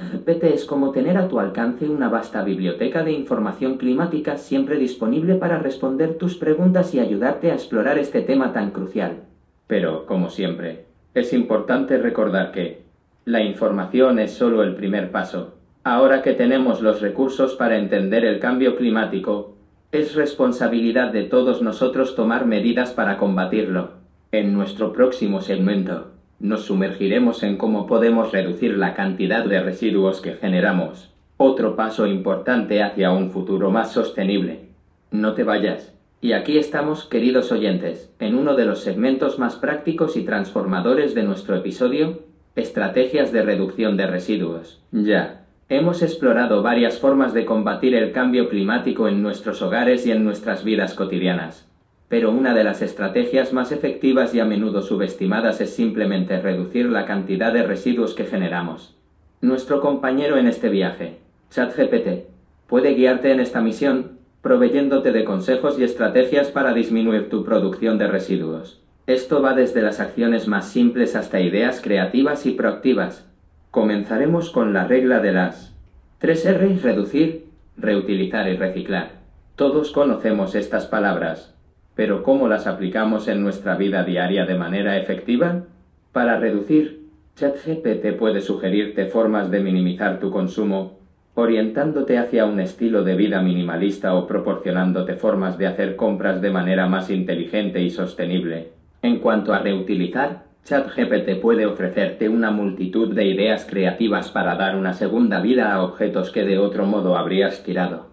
GPT 0.00 0.44
es 0.54 0.64
como 0.64 0.92
tener 0.92 1.18
a 1.18 1.26
tu 1.26 1.40
alcance 1.40 1.88
una 1.88 2.08
vasta 2.08 2.44
biblioteca 2.44 3.02
de 3.02 3.12
información 3.12 3.78
climática 3.78 4.36
siempre 4.36 4.78
disponible 4.78 5.34
para 5.34 5.58
responder 5.58 6.14
tus 6.14 6.36
preguntas 6.36 6.94
y 6.94 7.00
ayudarte 7.00 7.50
a 7.50 7.54
explorar 7.54 7.98
este 7.98 8.22
tema 8.22 8.52
tan 8.52 8.70
crucial. 8.70 9.24
Pero, 9.66 10.06
como 10.06 10.30
siempre, 10.30 10.84
es 11.14 11.32
importante 11.32 11.98
recordar 11.98 12.52
que 12.52 12.82
la 13.24 13.42
información 13.42 14.20
es 14.20 14.32
solo 14.32 14.62
el 14.62 14.76
primer 14.76 15.10
paso. 15.10 15.54
Ahora 15.82 16.22
que 16.22 16.32
tenemos 16.32 16.80
los 16.80 17.00
recursos 17.00 17.56
para 17.56 17.76
entender 17.76 18.24
el 18.24 18.38
cambio 18.38 18.76
climático, 18.76 19.56
es 19.90 20.14
responsabilidad 20.14 21.12
de 21.12 21.24
todos 21.24 21.60
nosotros 21.60 22.14
tomar 22.14 22.46
medidas 22.46 22.92
para 22.92 23.16
combatirlo. 23.16 23.92
En 24.30 24.54
nuestro 24.54 24.92
próximo 24.92 25.40
segmento 25.40 26.17
nos 26.40 26.66
sumergiremos 26.66 27.42
en 27.42 27.56
cómo 27.56 27.86
podemos 27.86 28.32
reducir 28.32 28.76
la 28.78 28.94
cantidad 28.94 29.44
de 29.44 29.60
residuos 29.60 30.20
que 30.20 30.34
generamos. 30.34 31.10
Otro 31.36 31.76
paso 31.76 32.06
importante 32.06 32.82
hacia 32.82 33.10
un 33.10 33.30
futuro 33.30 33.70
más 33.70 33.92
sostenible. 33.92 34.68
No 35.10 35.34
te 35.34 35.42
vayas. 35.42 35.94
Y 36.20 36.32
aquí 36.32 36.58
estamos, 36.58 37.04
queridos 37.04 37.52
oyentes, 37.52 38.12
en 38.18 38.34
uno 38.34 38.54
de 38.54 38.64
los 38.64 38.80
segmentos 38.80 39.38
más 39.38 39.56
prácticos 39.56 40.16
y 40.16 40.24
transformadores 40.24 41.14
de 41.14 41.22
nuestro 41.22 41.56
episodio, 41.56 42.20
Estrategias 42.56 43.30
de 43.30 43.42
reducción 43.42 43.96
de 43.96 44.08
residuos. 44.08 44.82
Ya, 44.90 45.44
hemos 45.68 46.02
explorado 46.02 46.60
varias 46.60 46.98
formas 46.98 47.32
de 47.32 47.44
combatir 47.44 47.94
el 47.94 48.10
cambio 48.10 48.48
climático 48.48 49.06
en 49.06 49.22
nuestros 49.22 49.62
hogares 49.62 50.06
y 50.06 50.10
en 50.10 50.24
nuestras 50.24 50.64
vidas 50.64 50.94
cotidianas 50.94 51.67
pero 52.08 52.30
una 52.30 52.54
de 52.54 52.64
las 52.64 52.80
estrategias 52.80 53.52
más 53.52 53.70
efectivas 53.70 54.34
y 54.34 54.40
a 54.40 54.46
menudo 54.46 54.82
subestimadas 54.82 55.60
es 55.60 55.74
simplemente 55.74 56.40
reducir 56.40 56.86
la 56.86 57.04
cantidad 57.04 57.52
de 57.52 57.62
residuos 57.62 58.14
que 58.14 58.24
generamos. 58.24 58.96
Nuestro 59.40 59.80
compañero 59.80 60.38
en 60.38 60.46
este 60.46 60.70
viaje, 60.70 61.18
ChatGPT, 61.50 62.26
puede 62.66 62.94
guiarte 62.94 63.30
en 63.30 63.40
esta 63.40 63.60
misión, 63.60 64.18
proveyéndote 64.40 65.12
de 65.12 65.24
consejos 65.24 65.78
y 65.78 65.84
estrategias 65.84 66.48
para 66.48 66.72
disminuir 66.72 67.28
tu 67.28 67.44
producción 67.44 67.98
de 67.98 68.08
residuos. 68.08 68.80
Esto 69.06 69.42
va 69.42 69.54
desde 69.54 69.82
las 69.82 70.00
acciones 70.00 70.48
más 70.48 70.68
simples 70.68 71.14
hasta 71.14 71.40
ideas 71.40 71.80
creativas 71.82 72.46
y 72.46 72.52
proactivas. 72.52 73.26
Comenzaremos 73.70 74.50
con 74.50 74.72
la 74.72 74.86
regla 74.86 75.20
de 75.20 75.32
las 75.32 75.74
3 76.18 76.46
R, 76.46 76.76
reducir, 76.82 77.46
reutilizar 77.76 78.48
y 78.48 78.56
reciclar. 78.56 79.12
Todos 79.56 79.92
conocemos 79.92 80.54
estas 80.54 80.86
palabras, 80.86 81.54
pero 81.98 82.22
¿cómo 82.22 82.46
las 82.46 82.68
aplicamos 82.68 83.26
en 83.26 83.42
nuestra 83.42 83.74
vida 83.74 84.04
diaria 84.04 84.46
de 84.46 84.54
manera 84.54 84.96
efectiva? 84.98 85.64
Para 86.12 86.38
reducir, 86.38 87.08
ChatGPT 87.34 88.16
puede 88.16 88.40
sugerirte 88.40 89.06
formas 89.06 89.50
de 89.50 89.58
minimizar 89.58 90.20
tu 90.20 90.30
consumo 90.30 91.00
orientándote 91.34 92.16
hacia 92.16 92.44
un 92.44 92.60
estilo 92.60 93.02
de 93.02 93.16
vida 93.16 93.42
minimalista 93.42 94.14
o 94.14 94.28
proporcionándote 94.28 95.14
formas 95.14 95.58
de 95.58 95.66
hacer 95.66 95.96
compras 95.96 96.40
de 96.40 96.52
manera 96.52 96.86
más 96.86 97.10
inteligente 97.10 97.82
y 97.82 97.90
sostenible. 97.90 98.68
En 99.02 99.18
cuanto 99.18 99.52
a 99.52 99.58
reutilizar, 99.58 100.44
ChatGPT 100.66 101.40
puede 101.42 101.66
ofrecerte 101.66 102.28
una 102.28 102.52
multitud 102.52 103.12
de 103.12 103.24
ideas 103.24 103.66
creativas 103.68 104.28
para 104.28 104.54
dar 104.54 104.76
una 104.76 104.94
segunda 104.94 105.40
vida 105.40 105.74
a 105.74 105.82
objetos 105.82 106.30
que 106.30 106.44
de 106.44 106.58
otro 106.58 106.86
modo 106.86 107.16
habrías 107.16 107.64
tirado. 107.64 108.06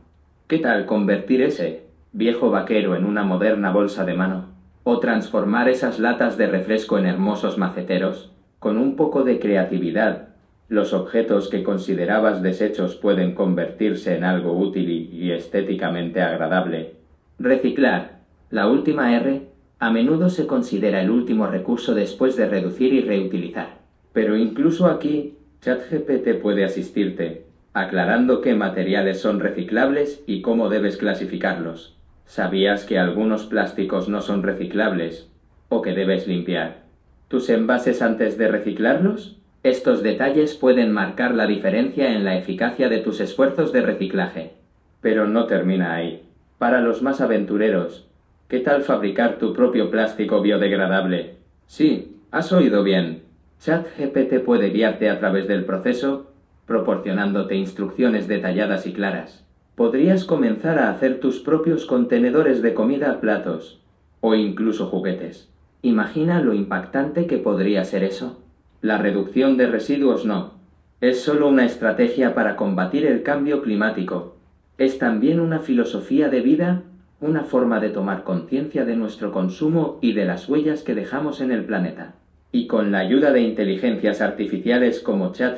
¿Qué 0.48 0.58
tal 0.58 0.88
convertir 0.88 1.44
ese 1.44 1.85
viejo 2.16 2.50
vaquero 2.50 2.96
en 2.96 3.04
una 3.04 3.24
moderna 3.24 3.74
bolsa 3.74 4.06
de 4.06 4.14
mano? 4.14 4.46
¿O 4.86 5.00
transformar 5.00 5.68
esas 5.68 6.00
latas 6.00 6.38
de 6.38 6.48
refresco 6.48 6.98
en 6.98 7.08
hermosos 7.08 7.58
maceteros? 7.58 8.32
Con 8.60 8.78
un 8.78 8.96
poco 8.96 9.24
de 9.26 9.38
creatividad, 9.38 10.30
los 10.70 10.94
objetos 10.94 11.50
que 11.50 11.62
considerabas 11.62 12.42
desechos 12.42 12.96
pueden 12.96 13.36
convertirse 13.36 14.16
en 14.16 14.24
algo 14.24 14.58
útil 14.58 14.90
y 14.90 15.32
estéticamente 15.32 16.22
agradable. 16.22 16.94
Reciclar. 17.38 18.20
La 18.50 18.68
última 18.68 19.14
R 19.14 19.50
a 19.80 19.92
menudo 19.92 20.30
se 20.30 20.48
considera 20.48 21.02
el 21.02 21.10
último 21.10 21.48
recurso 21.48 21.94
después 21.94 22.38
de 22.38 22.48
reducir 22.48 22.94
y 22.94 23.02
reutilizar. 23.02 23.80
Pero 24.14 24.38
incluso 24.38 24.86
aquí, 24.86 25.36
ChatGPT 25.60 26.42
puede 26.42 26.64
asistirte, 26.64 27.44
aclarando 27.74 28.40
qué 28.40 28.56
materiales 28.56 29.20
son 29.20 29.42
reciclables 29.42 30.24
y 30.26 30.42
cómo 30.42 30.70
debes 30.70 30.96
clasificarlos. 30.96 31.95
¿Sabías 32.26 32.86
que 32.86 32.98
algunos 32.98 33.46
plásticos 33.46 34.10
no 34.10 34.22
son 34.22 34.44
reciclables 34.44 35.30
o 35.70 35.82
que 35.82 35.94
debes 35.94 36.28
limpiar 36.28 36.84
tus 37.28 37.50
envases 37.50 38.02
antes 38.02 38.38
de 38.38 38.48
reciclarlos? 38.48 39.38
Estos 39.64 40.04
detalles 40.04 40.56
pueden 40.56 40.92
marcar 40.92 41.34
la 41.34 41.48
diferencia 41.48 42.12
en 42.12 42.24
la 42.24 42.38
eficacia 42.38 42.90
de 42.90 43.00
tus 43.00 43.20
esfuerzos 43.20 43.74
de 43.74 43.82
reciclaje. 43.82 44.54
Pero 45.02 45.28
no 45.28 45.46
termina 45.46 45.96
ahí. 45.96 46.24
Para 46.58 46.82
los 46.82 47.02
más 47.02 47.22
aventureros, 47.22 48.08
¿qué 48.48 48.60
tal 48.60 48.84
fabricar 48.84 49.38
tu 49.38 49.54
propio 49.54 49.90
plástico 49.90 50.42
biodegradable? 50.42 51.36
Sí, 51.68 52.18
has 52.32 52.52
oído 52.52 52.84
bien. 52.84 53.24
ChatGPT 53.60 54.44
puede 54.44 54.70
guiarte 54.70 55.10
a 55.10 55.20
través 55.20 55.48
del 55.48 55.66
proceso 55.66 56.32
proporcionándote 56.66 57.56
instrucciones 57.56 58.28
detalladas 58.28 58.88
y 58.88 58.94
claras. 58.94 59.45
Podrías 59.76 60.24
comenzar 60.24 60.80
a 60.80 60.90
hacer 60.90 61.20
tus 61.20 61.40
propios 61.40 61.86
contenedores 61.86 62.62
de 62.62 62.74
comida, 62.74 63.20
platos 63.20 63.82
o 64.22 64.34
incluso 64.34 64.88
juguetes. 64.88 65.50
Imagina 65.82 66.42
lo 66.42 66.54
impactante 66.54 67.28
que 67.28 67.38
podría 67.38 67.84
ser 67.84 68.04
eso. 68.04 68.42
La 68.82 68.98
reducción 68.98 69.58
de 69.58 69.68
residuos 69.68 70.26
no. 70.26 70.54
Es 71.02 71.22
solo 71.22 71.50
una 71.50 71.66
estrategia 71.66 72.34
para 72.34 72.56
combatir 72.56 73.06
el 73.06 73.22
cambio 73.22 73.62
climático. 73.62 74.38
Es 74.78 74.98
también 74.98 75.42
una 75.42 75.60
filosofía 75.60 76.30
de 76.30 76.40
vida, 76.40 76.84
una 77.20 77.44
forma 77.44 77.82
de 77.82 77.90
tomar 77.90 78.24
conciencia 78.24 78.86
de 78.86 78.96
nuestro 78.96 79.34
consumo 79.34 80.00
y 80.02 80.14
de 80.14 80.24
las 80.24 80.48
huellas 80.48 80.84
que 80.84 80.96
dejamos 80.96 81.42
en 81.42 81.52
el 81.52 81.66
planeta. 81.66 82.16
Y 82.54 82.68
con 82.68 82.94
la 82.94 83.00
ayuda 83.00 83.34
de 83.34 83.42
inteligencias 83.42 84.22
artificiales 84.22 85.02
como 85.02 85.34
Chat 85.34 85.58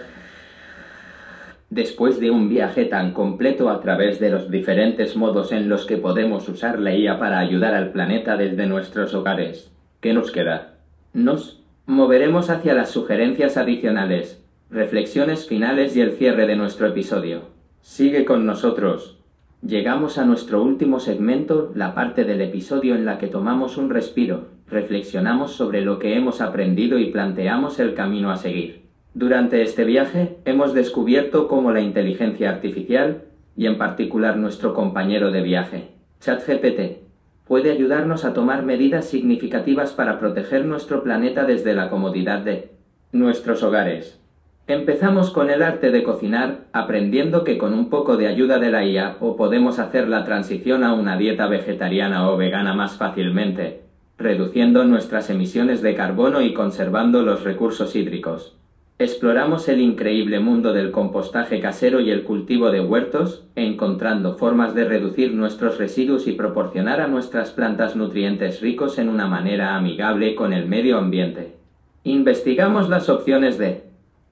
Después 1.70 2.22
de 2.22 2.32
un 2.32 2.48
viaje 2.48 2.86
tan 2.86 3.12
completo 3.12 3.70
a 3.70 3.82
través 3.82 4.22
de 4.22 4.30
los 4.30 4.50
diferentes 4.50 5.18
modos 5.18 5.52
en 5.52 5.68
los 5.68 5.86
que 5.86 5.98
podemos 5.98 6.48
usar 6.48 6.80
la 6.80 6.96
IA 6.96 7.20
para 7.20 7.40
ayudar 7.40 7.74
al 7.74 7.92
planeta 7.92 8.38
desde 8.38 8.68
nuestros 8.68 9.14
hogares, 9.14 9.74
¿qué 10.00 10.14
nos 10.14 10.32
queda? 10.32 10.76
Nos 11.12 11.62
moveremos 11.86 12.50
hacia 12.50 12.74
las 12.74 12.90
sugerencias 12.90 13.58
adicionales, 13.58 14.42
reflexiones 14.70 15.46
finales 15.46 15.98
y 15.98 16.02
el 16.02 16.14
cierre 16.14 16.48
de 16.48 16.56
nuestro 16.56 16.88
episodio. 16.88 17.50
Sigue 17.82 18.24
con 18.24 18.46
nosotros. 18.46 19.20
Llegamos 19.62 20.18
a 20.18 20.24
nuestro 20.24 20.64
último 20.64 21.02
segmento, 21.02 21.74
la 21.76 21.94
parte 21.94 22.24
del 22.24 22.40
episodio 22.40 22.96
en 22.96 23.04
la 23.04 23.18
que 23.18 23.28
tomamos 23.28 23.76
un 23.76 23.90
respiro, 23.90 24.50
reflexionamos 24.70 25.52
sobre 25.52 25.82
lo 25.82 26.00
que 26.00 26.16
hemos 26.16 26.40
aprendido 26.40 26.98
y 26.98 27.12
planteamos 27.12 27.80
el 27.80 27.94
camino 27.94 28.32
a 28.32 28.38
seguir. 28.38 28.87
Durante 29.20 29.64
este 29.64 29.84
viaje 29.84 30.38
hemos 30.46 30.76
descubierto 30.76 31.48
cómo 31.48 31.72
la 31.72 31.82
inteligencia 31.82 32.52
artificial, 32.52 33.24
y 33.56 33.66
en 33.66 33.80
particular 33.80 34.38
nuestro 34.38 34.76
compañero 34.76 35.32
de 35.32 35.42
viaje, 35.42 35.88
ChatGPT, 36.20 37.00
puede 37.48 37.72
ayudarnos 37.72 38.26
a 38.26 38.36
tomar 38.36 38.62
medidas 38.62 39.06
significativas 39.06 39.94
para 39.94 40.20
proteger 40.20 40.66
nuestro 40.66 41.02
planeta 41.02 41.46
desde 41.46 41.74
la 41.74 41.90
comodidad 41.90 42.42
de 42.42 42.70
nuestros 43.12 43.64
hogares. 43.64 44.22
Empezamos 44.68 45.32
con 45.32 45.50
el 45.50 45.64
arte 45.64 45.90
de 45.90 46.04
cocinar, 46.04 46.66
aprendiendo 46.72 47.44
que 47.44 47.58
con 47.58 47.74
un 47.74 47.90
poco 47.90 48.18
de 48.18 48.28
ayuda 48.28 48.60
de 48.60 48.70
la 48.70 48.86
IA 48.86 49.18
o 49.20 49.36
podemos 49.36 49.80
hacer 49.80 50.08
la 50.08 50.26
transición 50.26 50.84
a 50.84 50.94
una 50.94 51.18
dieta 51.18 51.48
vegetariana 51.48 52.30
o 52.30 52.38
vegana 52.38 52.76
más 52.76 52.98
fácilmente, 52.98 53.82
reduciendo 54.20 54.84
nuestras 54.84 55.32
emisiones 55.32 55.82
de 55.82 55.96
carbono 55.96 56.44
y 56.44 56.54
conservando 56.54 57.24
los 57.24 57.44
recursos 57.44 57.96
hídricos. 57.96 58.54
Exploramos 59.00 59.70
el 59.70 59.80
increíble 59.80 60.40
mundo 60.40 60.74
del 60.74 60.90
compostaje 60.90 61.60
casero 61.60 62.00
y 62.00 62.10
el 62.10 62.24
cultivo 62.24 62.72
de 62.72 62.82
huertos, 62.82 63.46
encontrando 63.56 64.38
formas 64.38 64.74
de 64.74 64.86
reducir 64.86 65.36
nuestros 65.36 65.78
residuos 65.78 66.28
y 66.28 66.32
proporcionar 66.32 67.00
a 67.00 67.08
nuestras 67.08 67.52
plantas 67.52 67.96
nutrientes 67.96 68.60
ricos 68.60 68.98
en 68.98 69.10
una 69.10 69.28
manera 69.28 69.76
amigable 69.76 70.34
con 70.34 70.52
el 70.52 70.66
medio 70.66 70.98
ambiente. 70.98 71.58
Investigamos 72.06 72.90
las 72.90 73.08
opciones 73.08 73.60
de 73.60 73.84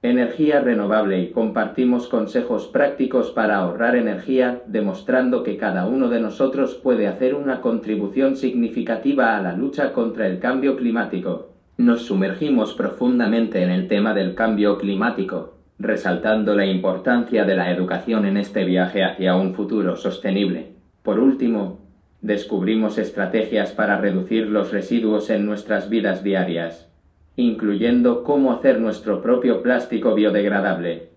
energía 0.02 0.58
renovable 0.60 1.20
y 1.20 1.30
compartimos 1.30 2.08
consejos 2.08 2.66
prácticos 2.66 3.30
para 3.30 3.58
ahorrar 3.58 3.94
energía, 3.94 4.62
demostrando 4.66 5.44
que 5.44 5.56
cada 5.56 5.86
uno 5.86 6.08
de 6.08 6.18
nosotros 6.18 6.74
puede 6.74 7.06
hacer 7.06 7.36
una 7.36 7.60
contribución 7.60 8.34
significativa 8.34 9.36
a 9.36 9.42
la 9.42 9.52
lucha 9.52 9.92
contra 9.92 10.26
el 10.26 10.40
cambio 10.40 10.76
climático. 10.76 11.55
Nos 11.78 12.06
sumergimos 12.06 12.72
profundamente 12.72 13.62
en 13.62 13.68
el 13.68 13.86
tema 13.86 14.14
del 14.14 14.34
cambio 14.34 14.78
climático, 14.78 15.58
resaltando 15.78 16.54
la 16.54 16.64
importancia 16.64 17.44
de 17.44 17.54
la 17.54 17.70
educación 17.70 18.24
en 18.24 18.38
este 18.38 18.64
viaje 18.64 19.04
hacia 19.04 19.34
un 19.34 19.52
futuro 19.52 19.94
sostenible. 19.96 20.72
Por 21.02 21.18
último, 21.18 21.80
descubrimos 22.22 22.96
estrategias 22.96 23.72
para 23.72 24.00
reducir 24.00 24.48
los 24.48 24.72
residuos 24.72 25.28
en 25.28 25.44
nuestras 25.44 25.90
vidas 25.90 26.24
diarias, 26.24 26.90
incluyendo 27.36 28.24
cómo 28.24 28.54
hacer 28.54 28.80
nuestro 28.80 29.20
propio 29.20 29.62
plástico 29.62 30.14
biodegradable. 30.14 31.10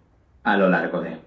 A 0.44 0.58
lo 0.58 0.68
largo 0.68 1.00
de 1.00 1.20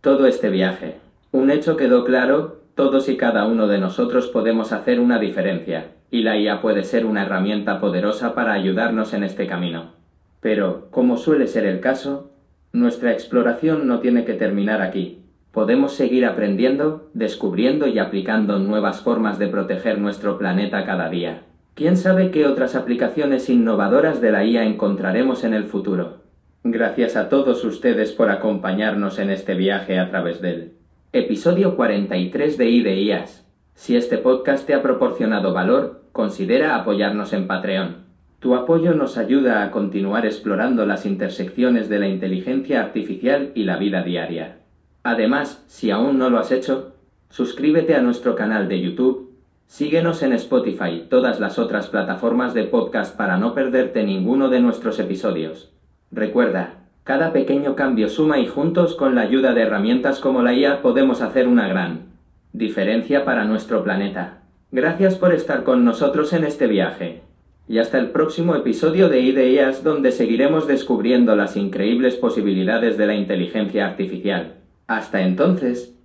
todo 0.00 0.28
este 0.28 0.48
viaje, 0.48 0.98
un 1.32 1.50
hecho 1.50 1.76
quedó 1.76 2.04
claro, 2.04 2.60
todos 2.76 3.08
y 3.08 3.16
cada 3.16 3.46
uno 3.46 3.66
de 3.66 3.78
nosotros 3.78 4.28
podemos 4.28 4.72
hacer 4.72 5.00
una 5.00 5.18
diferencia 5.18 5.95
y 6.10 6.22
la 6.22 6.38
IA 6.38 6.60
puede 6.60 6.84
ser 6.84 7.06
una 7.06 7.22
herramienta 7.22 7.80
poderosa 7.80 8.34
para 8.34 8.52
ayudarnos 8.52 9.12
en 9.14 9.24
este 9.24 9.46
camino. 9.46 9.92
Pero, 10.40 10.88
como 10.90 11.16
suele 11.16 11.46
ser 11.46 11.66
el 11.66 11.80
caso, 11.80 12.30
nuestra 12.72 13.12
exploración 13.12 13.86
no 13.86 14.00
tiene 14.00 14.24
que 14.24 14.34
terminar 14.34 14.82
aquí. 14.82 15.22
Podemos 15.50 15.94
seguir 15.94 16.26
aprendiendo, 16.26 17.10
descubriendo 17.14 17.86
y 17.86 17.98
aplicando 17.98 18.58
nuevas 18.58 19.00
formas 19.00 19.38
de 19.38 19.48
proteger 19.48 19.98
nuestro 19.98 20.36
planeta 20.36 20.84
cada 20.84 21.08
día. 21.08 21.42
¿Quién 21.74 21.96
sabe 21.96 22.30
qué 22.30 22.46
otras 22.46 22.74
aplicaciones 22.74 23.48
innovadoras 23.48 24.20
de 24.20 24.32
la 24.32 24.44
IA 24.44 24.64
encontraremos 24.64 25.44
en 25.44 25.54
el 25.54 25.64
futuro? 25.64 26.22
Gracias 26.62 27.16
a 27.16 27.28
todos 27.28 27.64
ustedes 27.64 28.12
por 28.12 28.30
acompañarnos 28.30 29.18
en 29.18 29.30
este 29.30 29.54
viaje 29.54 29.98
a 29.98 30.10
través 30.10 30.40
del 30.40 30.72
episodio 31.12 31.76
43 31.76 32.58
de 32.58 32.68
IDEIAS. 32.68 33.45
Si 33.76 33.94
este 33.94 34.16
podcast 34.16 34.66
te 34.66 34.72
ha 34.72 34.80
proporcionado 34.82 35.52
valor, 35.52 36.00
considera 36.12 36.76
apoyarnos 36.76 37.34
en 37.34 37.46
Patreon. 37.46 38.06
Tu 38.40 38.54
apoyo 38.54 38.94
nos 38.94 39.18
ayuda 39.18 39.62
a 39.62 39.70
continuar 39.70 40.24
explorando 40.24 40.86
las 40.86 41.04
intersecciones 41.04 41.90
de 41.90 41.98
la 41.98 42.08
inteligencia 42.08 42.80
artificial 42.80 43.52
y 43.54 43.64
la 43.64 43.76
vida 43.76 44.02
diaria. 44.02 44.60
Además, 45.02 45.62
si 45.68 45.90
aún 45.90 46.16
no 46.16 46.30
lo 46.30 46.38
has 46.38 46.52
hecho, 46.52 46.94
suscríbete 47.28 47.94
a 47.94 48.00
nuestro 48.00 48.34
canal 48.34 48.66
de 48.66 48.80
YouTube, 48.80 49.36
síguenos 49.66 50.22
en 50.22 50.32
Spotify 50.32 50.88
y 50.88 51.00
todas 51.10 51.38
las 51.38 51.58
otras 51.58 51.88
plataformas 51.88 52.54
de 52.54 52.64
podcast 52.64 53.14
para 53.14 53.36
no 53.36 53.54
perderte 53.54 54.04
ninguno 54.04 54.48
de 54.48 54.60
nuestros 54.60 54.98
episodios. 54.98 55.70
Recuerda, 56.10 56.86
cada 57.04 57.34
pequeño 57.34 57.76
cambio 57.76 58.08
suma 58.08 58.38
y 58.38 58.46
juntos 58.46 58.94
con 58.94 59.14
la 59.14 59.20
ayuda 59.20 59.52
de 59.52 59.62
herramientas 59.62 60.18
como 60.18 60.42
la 60.42 60.54
IA 60.54 60.80
podemos 60.80 61.20
hacer 61.20 61.46
una 61.46 61.68
gran 61.68 62.15
diferencia 62.56 63.24
para 63.24 63.44
nuestro 63.44 63.84
planeta. 63.84 64.42
Gracias 64.72 65.16
por 65.16 65.34
estar 65.34 65.62
con 65.62 65.84
nosotros 65.84 66.32
en 66.32 66.44
este 66.44 66.66
viaje. 66.66 67.22
Y 67.68 67.78
hasta 67.78 67.98
el 67.98 68.10
próximo 68.10 68.54
episodio 68.54 69.08
de 69.08 69.20
Ideas 69.20 69.84
donde 69.84 70.10
seguiremos 70.10 70.66
descubriendo 70.66 71.36
las 71.36 71.56
increíbles 71.56 72.14
posibilidades 72.14 72.96
de 72.96 73.06
la 73.06 73.14
inteligencia 73.14 73.86
artificial. 73.86 74.54
Hasta 74.86 75.22
entonces, 75.22 75.95